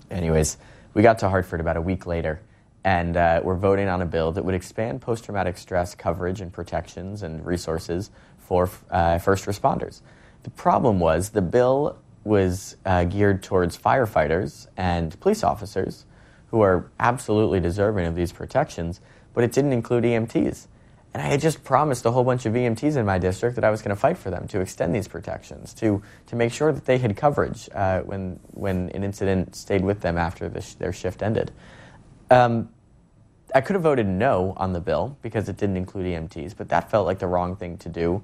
[0.09, 0.57] Anyways,
[0.93, 2.41] we got to Hartford about a week later,
[2.83, 6.51] and uh, we're voting on a bill that would expand post traumatic stress coverage and
[6.51, 10.01] protections and resources for uh, first responders.
[10.43, 16.05] The problem was the bill was uh, geared towards firefighters and police officers
[16.51, 19.01] who are absolutely deserving of these protections
[19.37, 20.65] but it didn't include EMTs.
[21.17, 23.71] And I had just promised a whole bunch of EMTs in my district that I
[23.71, 26.85] was going to fight for them to extend these protections, to, to make sure that
[26.85, 30.93] they had coverage uh, when, when an incident stayed with them after the sh- their
[30.93, 31.51] shift ended.
[32.29, 32.69] Um,
[33.55, 36.91] I could have voted no on the bill because it didn't include EMTs, but that
[36.91, 38.23] felt like the wrong thing to do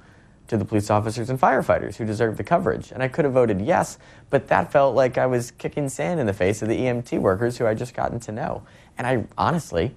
[0.49, 2.91] to the police officers and firefighters who deserve the coverage.
[2.91, 3.97] And I could have voted yes,
[4.29, 7.57] but that felt like I was kicking sand in the face of the EMT workers
[7.57, 8.61] who I'd just gotten to know.
[8.99, 9.95] And I honestly,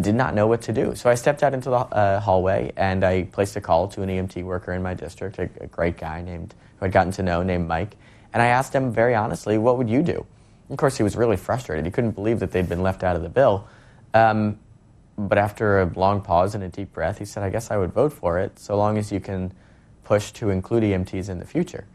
[0.00, 0.94] did not know what to do.
[0.94, 4.08] So I stepped out into the uh, hallway and I placed a call to an
[4.08, 7.42] EMT worker in my district, a, a, great guy named who I'd gotten to know
[7.42, 7.96] named Mike.
[8.32, 10.26] And I asked him very honestly, "What would you do?"
[10.70, 11.84] Of course, he was really frustrated.
[11.84, 13.66] He couldn't believe that they'd been left out of the bill.
[14.14, 14.58] Um,
[15.16, 17.92] but after a long pause and a deep breath, he said, "I guess I would
[17.92, 19.52] vote for it, so long as you can
[20.04, 21.86] push to include EMTs in the future."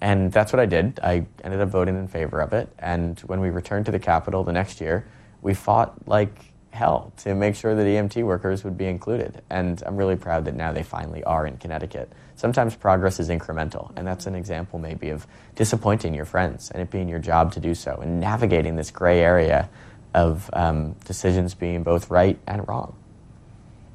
[0.00, 0.98] And that's what I did.
[1.02, 2.68] I ended up voting in favor of it.
[2.78, 5.06] And when we returned to the Capitol the next year,
[5.42, 9.42] we fought like hell to make sure that EMT workers would be included.
[9.50, 12.10] And I'm really proud that now they finally are in Connecticut.
[12.34, 16.90] Sometimes progress is incremental, and that's an example maybe of disappointing your friends and it
[16.90, 19.68] being your job to do so and navigating this gray area
[20.14, 22.96] of um, decisions being both right and wrong.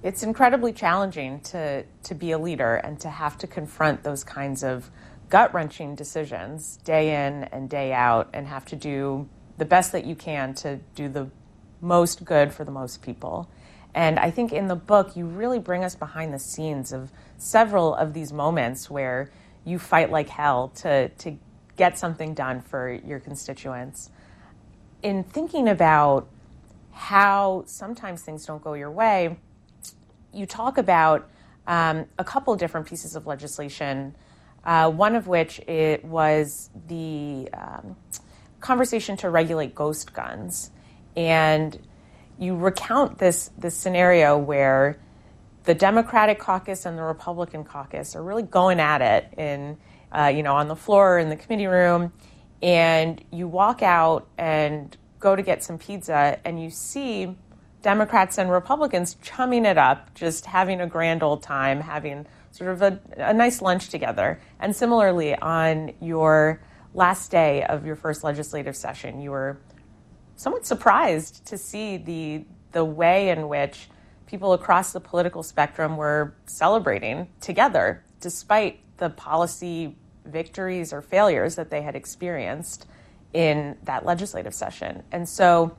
[0.03, 4.63] It's incredibly challenging to, to be a leader and to have to confront those kinds
[4.63, 4.89] of
[5.29, 9.27] gut wrenching decisions day in and day out and have to do
[9.57, 11.29] the best that you can to do the
[11.81, 13.49] most good for the most people.
[13.93, 17.95] And I think in the book, you really bring us behind the scenes of several
[17.95, 19.29] of these moments where
[19.65, 21.37] you fight like hell to, to
[21.75, 24.09] get something done for your constituents.
[25.01, 26.27] In thinking about
[26.91, 29.37] how sometimes things don't go your way,
[30.33, 31.29] you talk about
[31.67, 34.15] um, a couple different pieces of legislation
[34.65, 37.95] Uh, one of which it was the um,
[38.59, 40.71] conversation to regulate ghost guns,
[41.17, 41.77] and
[42.39, 44.97] you recount this this scenario where
[45.63, 49.77] the Democratic caucus and the Republican caucus are really going at it in
[50.13, 52.13] uh, you know on the floor in the committee room,
[52.61, 57.35] and you walk out and go to get some pizza, and you see
[57.81, 62.81] Democrats and Republicans chumming it up, just having a grand old time, having sort of
[62.81, 64.39] a, a nice lunch together.
[64.59, 66.61] And similarly, on your
[66.93, 69.57] last day of your first legislative session, you were
[70.37, 73.89] somewhat surprised to see the the way in which
[74.27, 81.69] people across the political spectrum were celebrating together, despite the policy victories or failures that
[81.69, 82.85] they had experienced
[83.33, 85.03] in that legislative session.
[85.11, 85.75] And so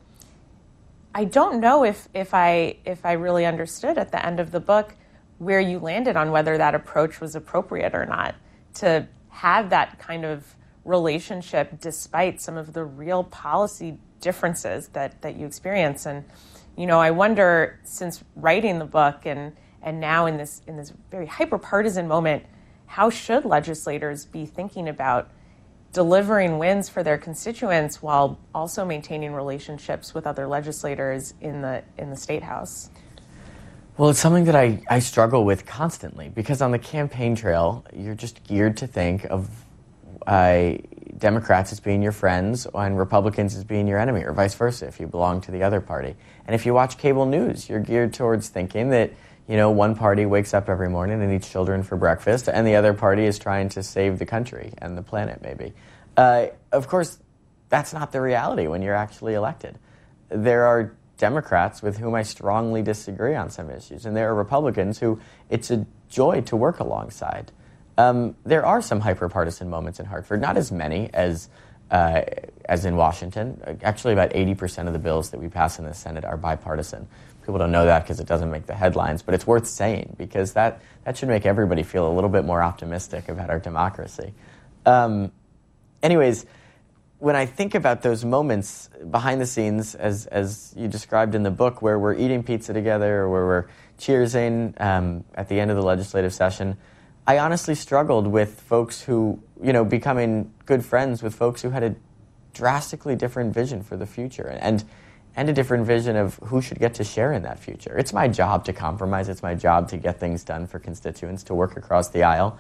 [1.15, 4.61] I don't know if, if I if I really understood at the end of the
[4.61, 4.95] book
[5.39, 8.35] where you landed on whether that approach was appropriate or not
[8.75, 15.37] to have that kind of relationship despite some of the real policy differences that, that
[15.37, 16.07] you experience.
[16.07, 16.25] And,
[16.77, 20.93] you know, I wonder since writing the book and, and now in this in this
[21.11, 22.45] very hyper partisan moment,
[22.87, 25.31] how should legislators be thinking about
[25.93, 32.11] delivering wins for their constituents while also maintaining relationships with other legislators in the in
[32.11, 32.91] the state house?
[33.97, 38.15] Well, it's something that I, I struggle with constantly because on the campaign trail, you're
[38.15, 39.49] just geared to think of
[40.29, 40.77] uh,
[41.17, 45.01] Democrats as being your friends and Republicans as being your enemy, or vice versa if
[45.01, 46.15] you belong to the other party.
[46.47, 49.11] And if you watch cable news, you're geared towards thinking that
[49.49, 52.77] you know one party wakes up every morning and eats children for breakfast, and the
[52.77, 55.73] other party is trying to save the country and the planet, maybe.
[56.15, 57.19] Uh, of course,
[57.71, 59.79] that's not the reality when you're actually elected.
[60.29, 64.99] There are Democrats with whom I strongly disagree on some issues, and there are Republicans
[64.99, 67.51] who it's a joy to work alongside.
[67.99, 71.51] Um, there are some hyper-partisan moments in Hartford, not as many as
[71.91, 72.23] uh,
[72.65, 73.61] as in Washington.
[73.83, 77.09] Actually, about 80% of the bills that we pass in the Senate are bipartisan.
[77.41, 80.53] People don't know that because it doesn't make the headlines, but it's worth saying because
[80.53, 84.35] that, that should make everybody feel a little bit more optimistic about our democracy.
[84.85, 85.33] Um,
[86.03, 86.45] anyways,
[87.19, 91.51] when I think about those moments behind the scenes, as, as you described in the
[91.51, 93.67] book, where we're eating pizza together or where we're
[93.99, 96.77] cheersing um, at the end of the legislative session,
[97.29, 101.83] I honestly struggled with folks who, you know, becoming good friends with folks who had
[101.83, 101.95] a
[102.55, 104.83] drastically different vision for the future and,
[105.37, 107.99] and a different vision of who should get to share in that future.
[107.99, 111.55] It's my job to compromise, it's my job to get things done for constituents, to
[111.55, 112.59] work across the aisle.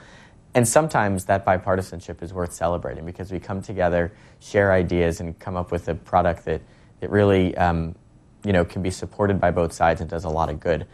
[0.52, 5.56] And sometimes that bipartisanship is worth celebrating because we come together, share ideas, and come
[5.56, 6.60] up with a product that,
[7.00, 7.94] that really um,
[8.44, 10.86] you know, can be supported by both sides and does a lot of good.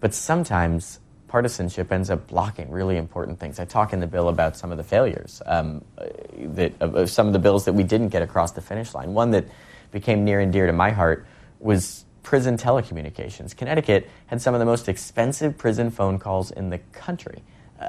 [0.00, 3.60] But sometimes partisanship ends up blocking really important things.
[3.60, 5.84] I talk in the bill about some of the failures um,
[6.38, 9.14] that, some of the bills that we didn't get across the finish line.
[9.14, 9.46] One that
[9.92, 11.26] became near and dear to my heart
[11.60, 13.56] was prison telecommunications.
[13.56, 17.42] Connecticut had some of the most expensive prison phone calls in the country.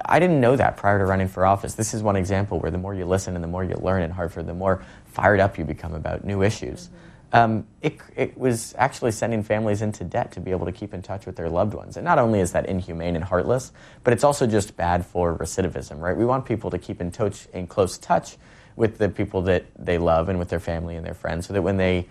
[0.06, 1.74] I didn't know that prior to running for office.
[1.74, 4.12] This is one example where the more you listen and the more you learn in
[4.12, 6.88] Hartford, the more fired up you become about new issues.
[6.88, 7.09] Mm-hmm.
[7.32, 11.04] Um, it, it, was actually sending families into debt to be able to keep in
[11.04, 11.96] touch with their loved ones.
[11.96, 13.72] And not only is that inhumane and heartless,
[14.04, 16.18] but it's also just bad for recidivism, right?
[16.18, 18.38] We want people to keep in touch, in close touch
[18.76, 21.62] with the people that they love and with their family and their friends, so that
[21.62, 22.08] when they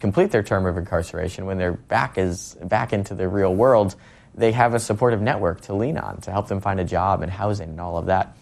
[0.00, 3.94] complete their term of incarceration, when they're back is back into the real world,
[4.34, 7.30] they have a supportive network to lean on to help them find a job and
[7.32, 8.36] housing and all of that.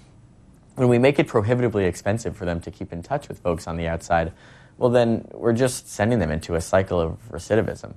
[0.74, 3.76] When we make it prohibitively expensive for them to keep in touch with folks on
[3.76, 4.32] the outside,
[4.78, 7.94] well, then we're just sending them into a cycle of recidivism.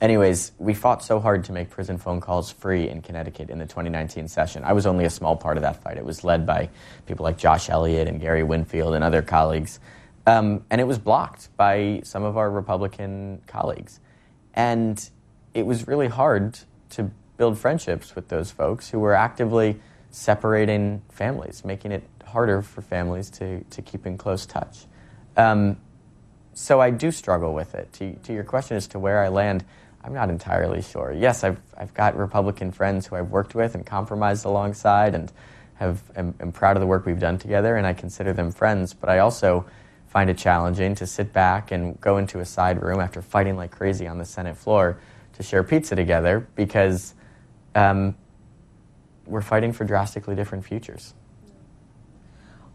[0.00, 3.66] Anyways, we fought so hard to make prison phone calls free in Connecticut in the
[3.66, 4.62] 2019 session.
[4.62, 5.96] I was only a small part of that fight.
[5.96, 6.70] It was led by
[7.06, 9.80] people like Josh Elliott and Gary Winfield and other colleagues.
[10.24, 13.98] Um, and it was blocked by some of our Republican colleagues.
[14.54, 15.08] And
[15.52, 16.58] it was really hard
[16.90, 19.80] to build friendships with those folks who were actively
[20.10, 24.86] separating families, making it harder for families to, to keep in close touch.
[25.36, 25.76] Um,
[26.58, 27.92] so I do struggle with it.
[27.94, 29.64] To, to your question as to where I land,
[30.02, 31.12] I'm not entirely sure.
[31.12, 35.30] Yes, I've, I've got Republican friends who I've worked with and compromised alongside and
[35.74, 38.92] have, am, am proud of the work we've done together, and I consider them friends,
[38.92, 39.66] but I also
[40.08, 43.70] find it challenging to sit back and go into a side room after fighting like
[43.70, 44.98] crazy on the Senate floor
[45.34, 47.14] to share pizza together because
[47.76, 48.16] um,
[49.26, 51.14] we're fighting for drastically different futures.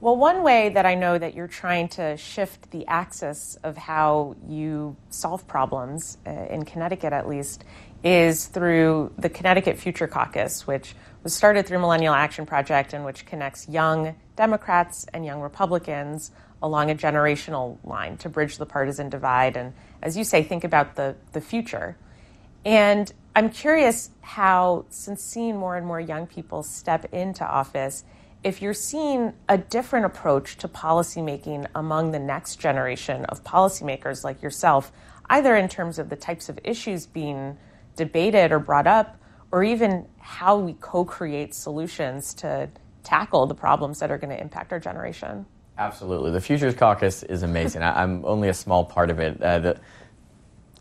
[0.03, 4.35] Well, one way that I know that you're trying to shift the axis of how
[4.45, 7.63] you solve problems, uh, in Connecticut at least,
[8.03, 10.93] is through the Connecticut Future Caucus, which
[11.23, 16.31] was started through Millennial Action Project and which connects young Democrats and young Republicans
[16.61, 20.95] along a generational line to bridge the partisan divide and, as you say, think about
[20.95, 21.95] the, the future.
[22.65, 28.03] And I'm curious how, since seeing more and more young people step into office,
[28.43, 34.41] if you're seeing a different approach to policymaking among the next generation of policymakers like
[34.41, 34.91] yourself,
[35.29, 37.57] either in terms of the types of issues being
[37.95, 39.17] debated or brought up,
[39.51, 42.69] or even how we co create solutions to
[43.03, 45.45] tackle the problems that are going to impact our generation.
[45.77, 46.31] Absolutely.
[46.31, 47.81] The Futures Caucus is amazing.
[47.83, 49.41] I, am only a small part of it.
[49.41, 49.79] Uh, the,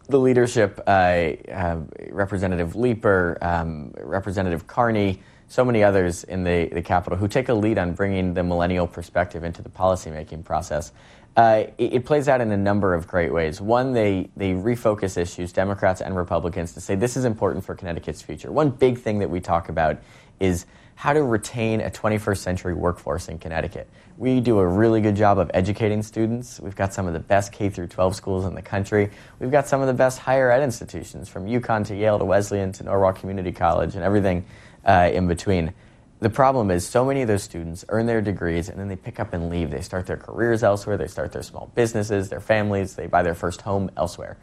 [0.08, 5.22] the leadership, uh, uh, Representative Leeper, um, Representative Carney,
[5.52, 8.86] so many others in the, the Capitol who take a lead on bringing the millennial
[8.86, 10.92] perspective into the policymaking process.
[11.36, 13.60] Uh, it, it, plays out in a number of great ways.
[13.60, 18.22] One, they, they refocus issues, Democrats and Republicans, to say this is important for Connecticut's
[18.22, 18.50] future.
[18.50, 19.98] One big thing that we talk about
[20.40, 23.90] is how to retain a 21st century workforce in Connecticut.
[24.16, 26.60] We do a really good job of educating students.
[26.60, 29.10] We've got some of the best K through 12 schools in the country.
[29.38, 32.72] We've got some of the best higher ed institutions from UConn to Yale to Wesleyan
[32.72, 34.46] to Norwalk Community College and everything
[34.84, 35.72] uh, in between.
[36.20, 39.18] The problem is, so many of those students earn their degrees and then they pick
[39.18, 39.70] up and leave.
[39.70, 43.34] They start their careers elsewhere, they start their small businesses, their families, they buy their
[43.34, 44.38] first home elsewhere.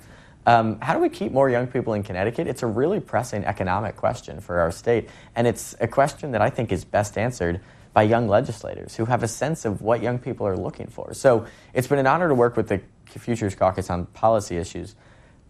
[0.45, 2.47] Um, how do we keep more young people in Connecticut?
[2.47, 6.49] It's a really pressing economic question for our state, and it's a question that I
[6.49, 7.61] think is best answered
[7.93, 11.13] by young legislators who have a sense of what young people are looking for.
[11.13, 14.95] So it's been an honor to work with the Futures Caucus on policy issues.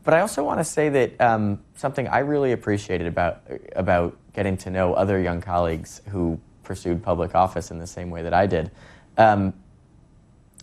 [0.04, 3.42] But I also want to say that um, something I really appreciated about
[3.76, 8.24] about getting to know other young colleagues who pursued public office in the same way
[8.24, 8.72] that I did.
[9.18, 9.54] Um,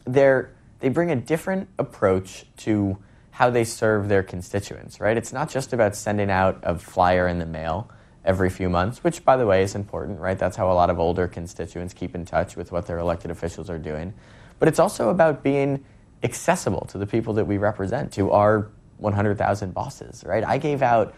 [0.07, 2.99] they bring a different approach to
[3.30, 5.01] how they serve their constituents.
[5.01, 5.16] Right?
[5.16, 7.91] It's not just about sending out a flyer in the mail
[8.24, 10.18] every few months, which, by the way, is important.
[10.18, 10.39] Right?
[10.39, 13.68] That's how a lot of older constituents keep in touch with what their elected officials
[13.68, 14.14] are doing.
[14.59, 15.84] But it's also about being
[16.22, 20.44] accessible to the people that we represent, to our 100,000 bosses, right?
[20.44, 21.14] I gave out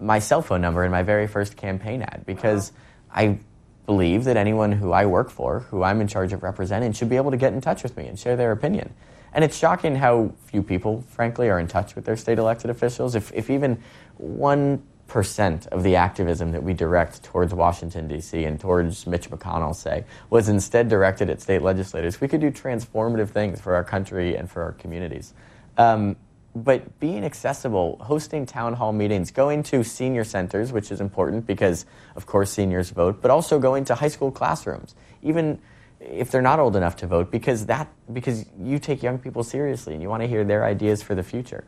[0.00, 2.72] my cell phone number in my very first campaign ad because
[3.12, 3.38] I
[3.86, 7.16] believe that anyone who I work for, who I'm in charge of representing, should be
[7.16, 8.94] able to get in touch with me and share their opinion.
[9.32, 13.14] And it's shocking how few people, frankly, are in touch with their state elected officials.
[13.14, 13.82] If, if even
[14.20, 20.04] 1% of the activism that we direct towards Washington, D.C., and towards Mitch McConnell, say,
[20.30, 24.50] was instead directed at state legislators, we could do transformative things for our country and
[24.50, 25.32] for our communities.
[25.78, 26.16] Um,
[26.54, 31.86] but being accessible, hosting town hall meetings, going to senior centers, which is important because,
[32.16, 35.60] of course, seniors vote, but also going to high school classrooms, even
[36.00, 39.92] if they're not old enough to vote, because that because you take young people seriously
[39.92, 41.64] and you want to hear their ideas for the future.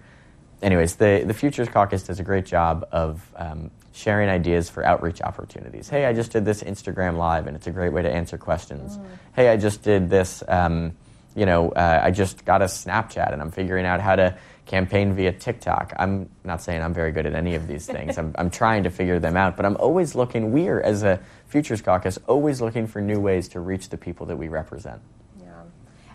[0.63, 5.21] Anyways, the the Futures Caucus does a great job of um, sharing ideas for outreach
[5.21, 5.89] opportunities.
[5.89, 8.97] Hey, I just did this Instagram live, and it's a great way to answer questions.
[8.97, 9.07] Mm.
[9.35, 10.43] Hey, I just did this.
[10.49, 10.97] Um,
[11.35, 14.37] you know, uh, I just got a Snapchat, and I'm figuring out how to
[14.73, 15.93] campaign via TikTok.
[15.99, 18.17] I'm not saying I'm very good at any of these things.
[18.17, 21.21] I'm, I'm trying to figure them out, but I'm always looking, we are, as a
[21.49, 25.03] Futures Caucus, always looking for new ways to reach the people that we represent.
[25.39, 25.53] Yeah.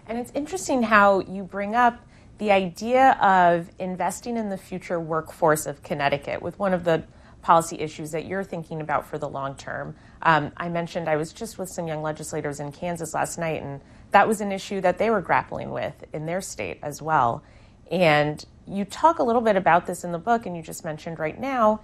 [0.08, 2.04] And it's interesting how you bring up
[2.40, 7.04] the idea of investing in the future workforce of Connecticut with one of the
[7.44, 9.96] policy issues that you're thinking about for the long term.
[10.24, 13.82] Um, I mentioned I was just with some young legislators in Kansas last night, and
[14.10, 17.44] that was an issue that they were grappling with in their state as well.
[17.92, 21.20] And you talk a little bit about this in the book, and you just mentioned
[21.20, 21.82] right now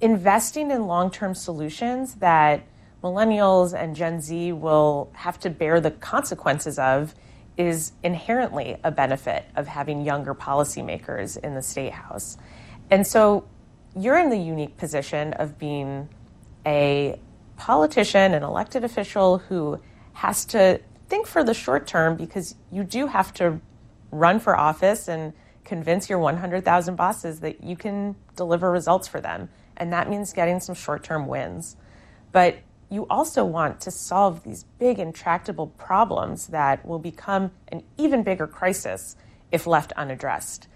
[0.00, 2.64] investing in long term solutions that
[3.02, 7.14] millennials and Gen Z will have to bear the consequences of
[7.56, 12.36] is inherently a benefit of having younger policymakers in the state house.
[12.90, 13.44] And so
[13.96, 16.08] you're in the unique position of being
[16.66, 17.18] a
[17.56, 19.80] politician, an elected official who
[20.14, 23.60] has to think for the short term because you do have to
[24.12, 25.32] run for office and
[25.64, 29.48] convince your 100,000 bosses that you can deliver results for them.
[29.76, 31.76] And that means getting some short term wins.
[32.30, 32.58] But
[32.90, 38.46] you also want to solve these big, intractable problems that will become an even bigger
[38.46, 39.16] crisis
[39.50, 40.68] if left unaddressed.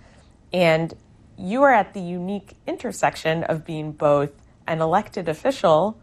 [0.52, 0.94] And
[1.36, 4.30] you are at the unique intersection of being both
[4.66, 5.98] an elected official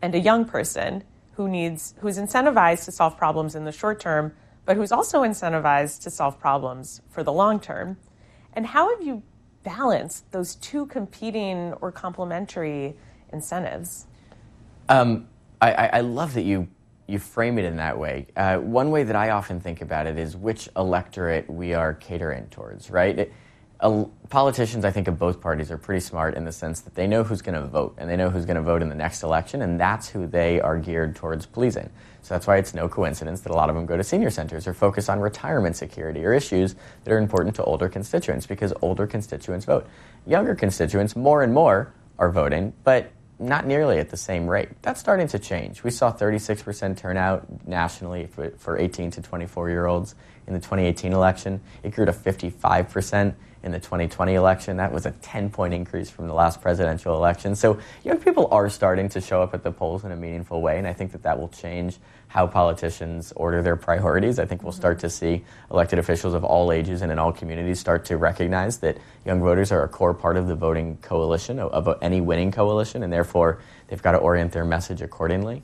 [0.00, 4.32] and a young person who needs who's incentivized to solve problems in the short term
[4.68, 7.96] but who's also incentivized to solve problems for the long term.
[8.52, 9.22] And how have you
[9.62, 12.94] balanced those two competing or complementary
[13.32, 14.06] incentives?
[14.90, 15.26] Um,
[15.62, 16.68] I, I, love that you
[17.06, 18.26] you frame it in that way.
[18.36, 22.46] Uh, one way that I often think about it is which electorate we are catering
[22.48, 23.18] towards, right?
[23.20, 23.32] It,
[23.80, 27.06] uh, politicians, I think, of both parties are pretty smart in the sense that they
[27.06, 29.22] know who's going to vote and they know who's going to vote in the next
[29.22, 31.88] election, and that's who they are geared towards pleasing.
[32.28, 34.66] So that's why it's no coincidence that a lot of them go to senior centers
[34.66, 36.74] or focus on retirement security or issues
[37.04, 39.86] that are important to older constituents because older constituents vote.
[40.26, 44.68] Younger constituents, more and more, are voting, but not nearly at the same rate.
[44.82, 45.82] That's starting to change.
[45.82, 50.14] We saw 36% turnout nationally for, for 18 to 24 year olds
[50.46, 51.62] in the 2018 election.
[51.82, 54.76] It grew to 55% in the 2020 election.
[54.76, 57.54] That was a 10 point increase from the last presidential election.
[57.56, 60.78] So young people are starting to show up at the polls in a meaningful way,
[60.78, 61.98] and I think that that will change
[62.28, 64.38] how politicians order their priorities.
[64.38, 67.80] I think we'll start to see elected officials of all ages and in all communities
[67.80, 71.86] start to recognize that young voters are a core part of the voting coalition, of,
[71.86, 75.62] of any winning coalition, and therefore they've got to orient their message accordingly.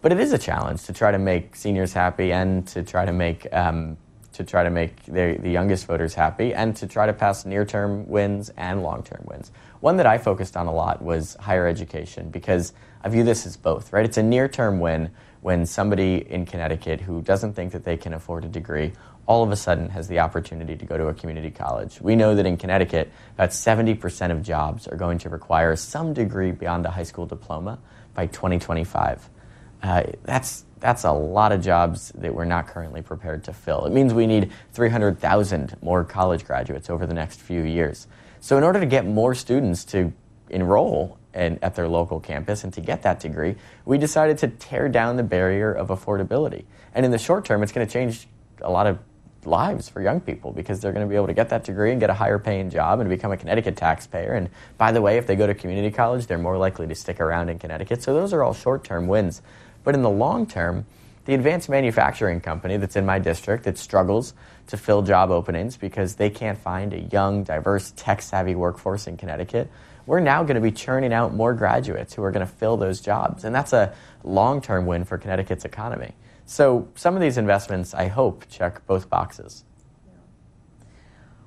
[0.00, 3.12] But it is a challenge to try to make seniors happy and to try to
[3.12, 3.98] make um,
[4.36, 7.64] to try to make the, the youngest voters happy and to try to pass near
[7.64, 9.50] term wins and long term wins.
[9.80, 13.56] One that I focused on a lot was higher education because I view this as
[13.56, 14.04] both, right?
[14.04, 15.10] It's a near term win
[15.46, 18.90] when somebody in Connecticut who doesn't think that they can afford a degree
[19.26, 22.00] all of a sudden has the opportunity to go to a community college.
[22.00, 26.50] We know that in Connecticut, about 70% of jobs are going to require some degree
[26.50, 27.78] beyond a high school diploma
[28.12, 29.30] by 2025.
[29.84, 33.84] Uh, that's that's a lot of jobs that we're not currently prepared to fill.
[33.84, 38.08] It means we need 300,000 more college graduates over the next few years.
[38.40, 40.12] So, in order to get more students to
[40.50, 44.88] enroll in, at their local campus and to get that degree, we decided to tear
[44.88, 46.64] down the barrier of affordability.
[46.94, 48.26] And in the short term, it's going to change
[48.62, 48.98] a lot of
[49.44, 52.00] lives for young people because they're going to be able to get that degree and
[52.00, 54.32] get a higher paying job and become a Connecticut taxpayer.
[54.32, 57.20] And by the way, if they go to community college, they're more likely to stick
[57.20, 58.02] around in Connecticut.
[58.02, 59.42] So, those are all short term wins.
[59.84, 60.86] But in the long term,
[61.26, 64.32] the advanced manufacturing company that's in my district that struggles
[64.68, 69.16] to fill job openings because they can't find a young, diverse, tech savvy workforce in
[69.16, 69.70] Connecticut,
[70.06, 73.00] we're now going to be churning out more graduates who are going to fill those
[73.00, 73.44] jobs.
[73.44, 73.92] And that's a
[74.22, 76.14] long term win for Connecticut's economy.
[76.46, 79.64] So some of these investments, I hope, check both boxes.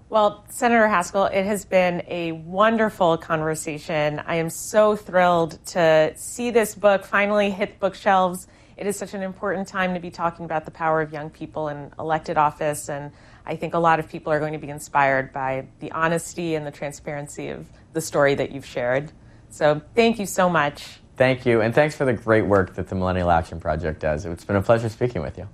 [0.09, 4.21] Well, Senator Haskell, it has been a wonderful conversation.
[4.25, 8.47] I am so thrilled to see this book finally hit bookshelves.
[8.75, 11.67] It is such an important time to be talking about the power of young people
[11.67, 13.11] in elected office, and
[13.45, 16.65] I think a lot of people are going to be inspired by the honesty and
[16.65, 19.11] the transparency of the story that you've shared.
[19.49, 20.99] So, thank you so much.
[21.17, 24.25] Thank you, and thanks for the great work that the Millennial Action Project does.
[24.25, 25.49] It's been a pleasure speaking with you.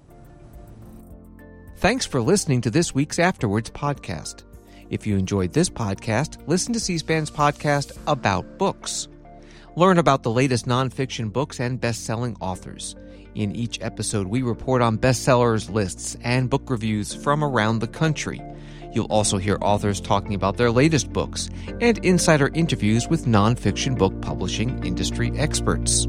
[1.78, 4.44] Thanks for listening to this week's After Words podcast.
[4.90, 9.08] If you enjoyed this podcast, listen to C SPAN's podcast about books.
[9.76, 12.96] Learn about the latest nonfiction books and best selling authors.
[13.34, 18.42] In each episode, we report on bestsellers lists and book reviews from around the country.
[18.96, 21.50] You'll also hear authors talking about their latest books
[21.82, 26.08] and insider interviews with nonfiction book publishing industry experts.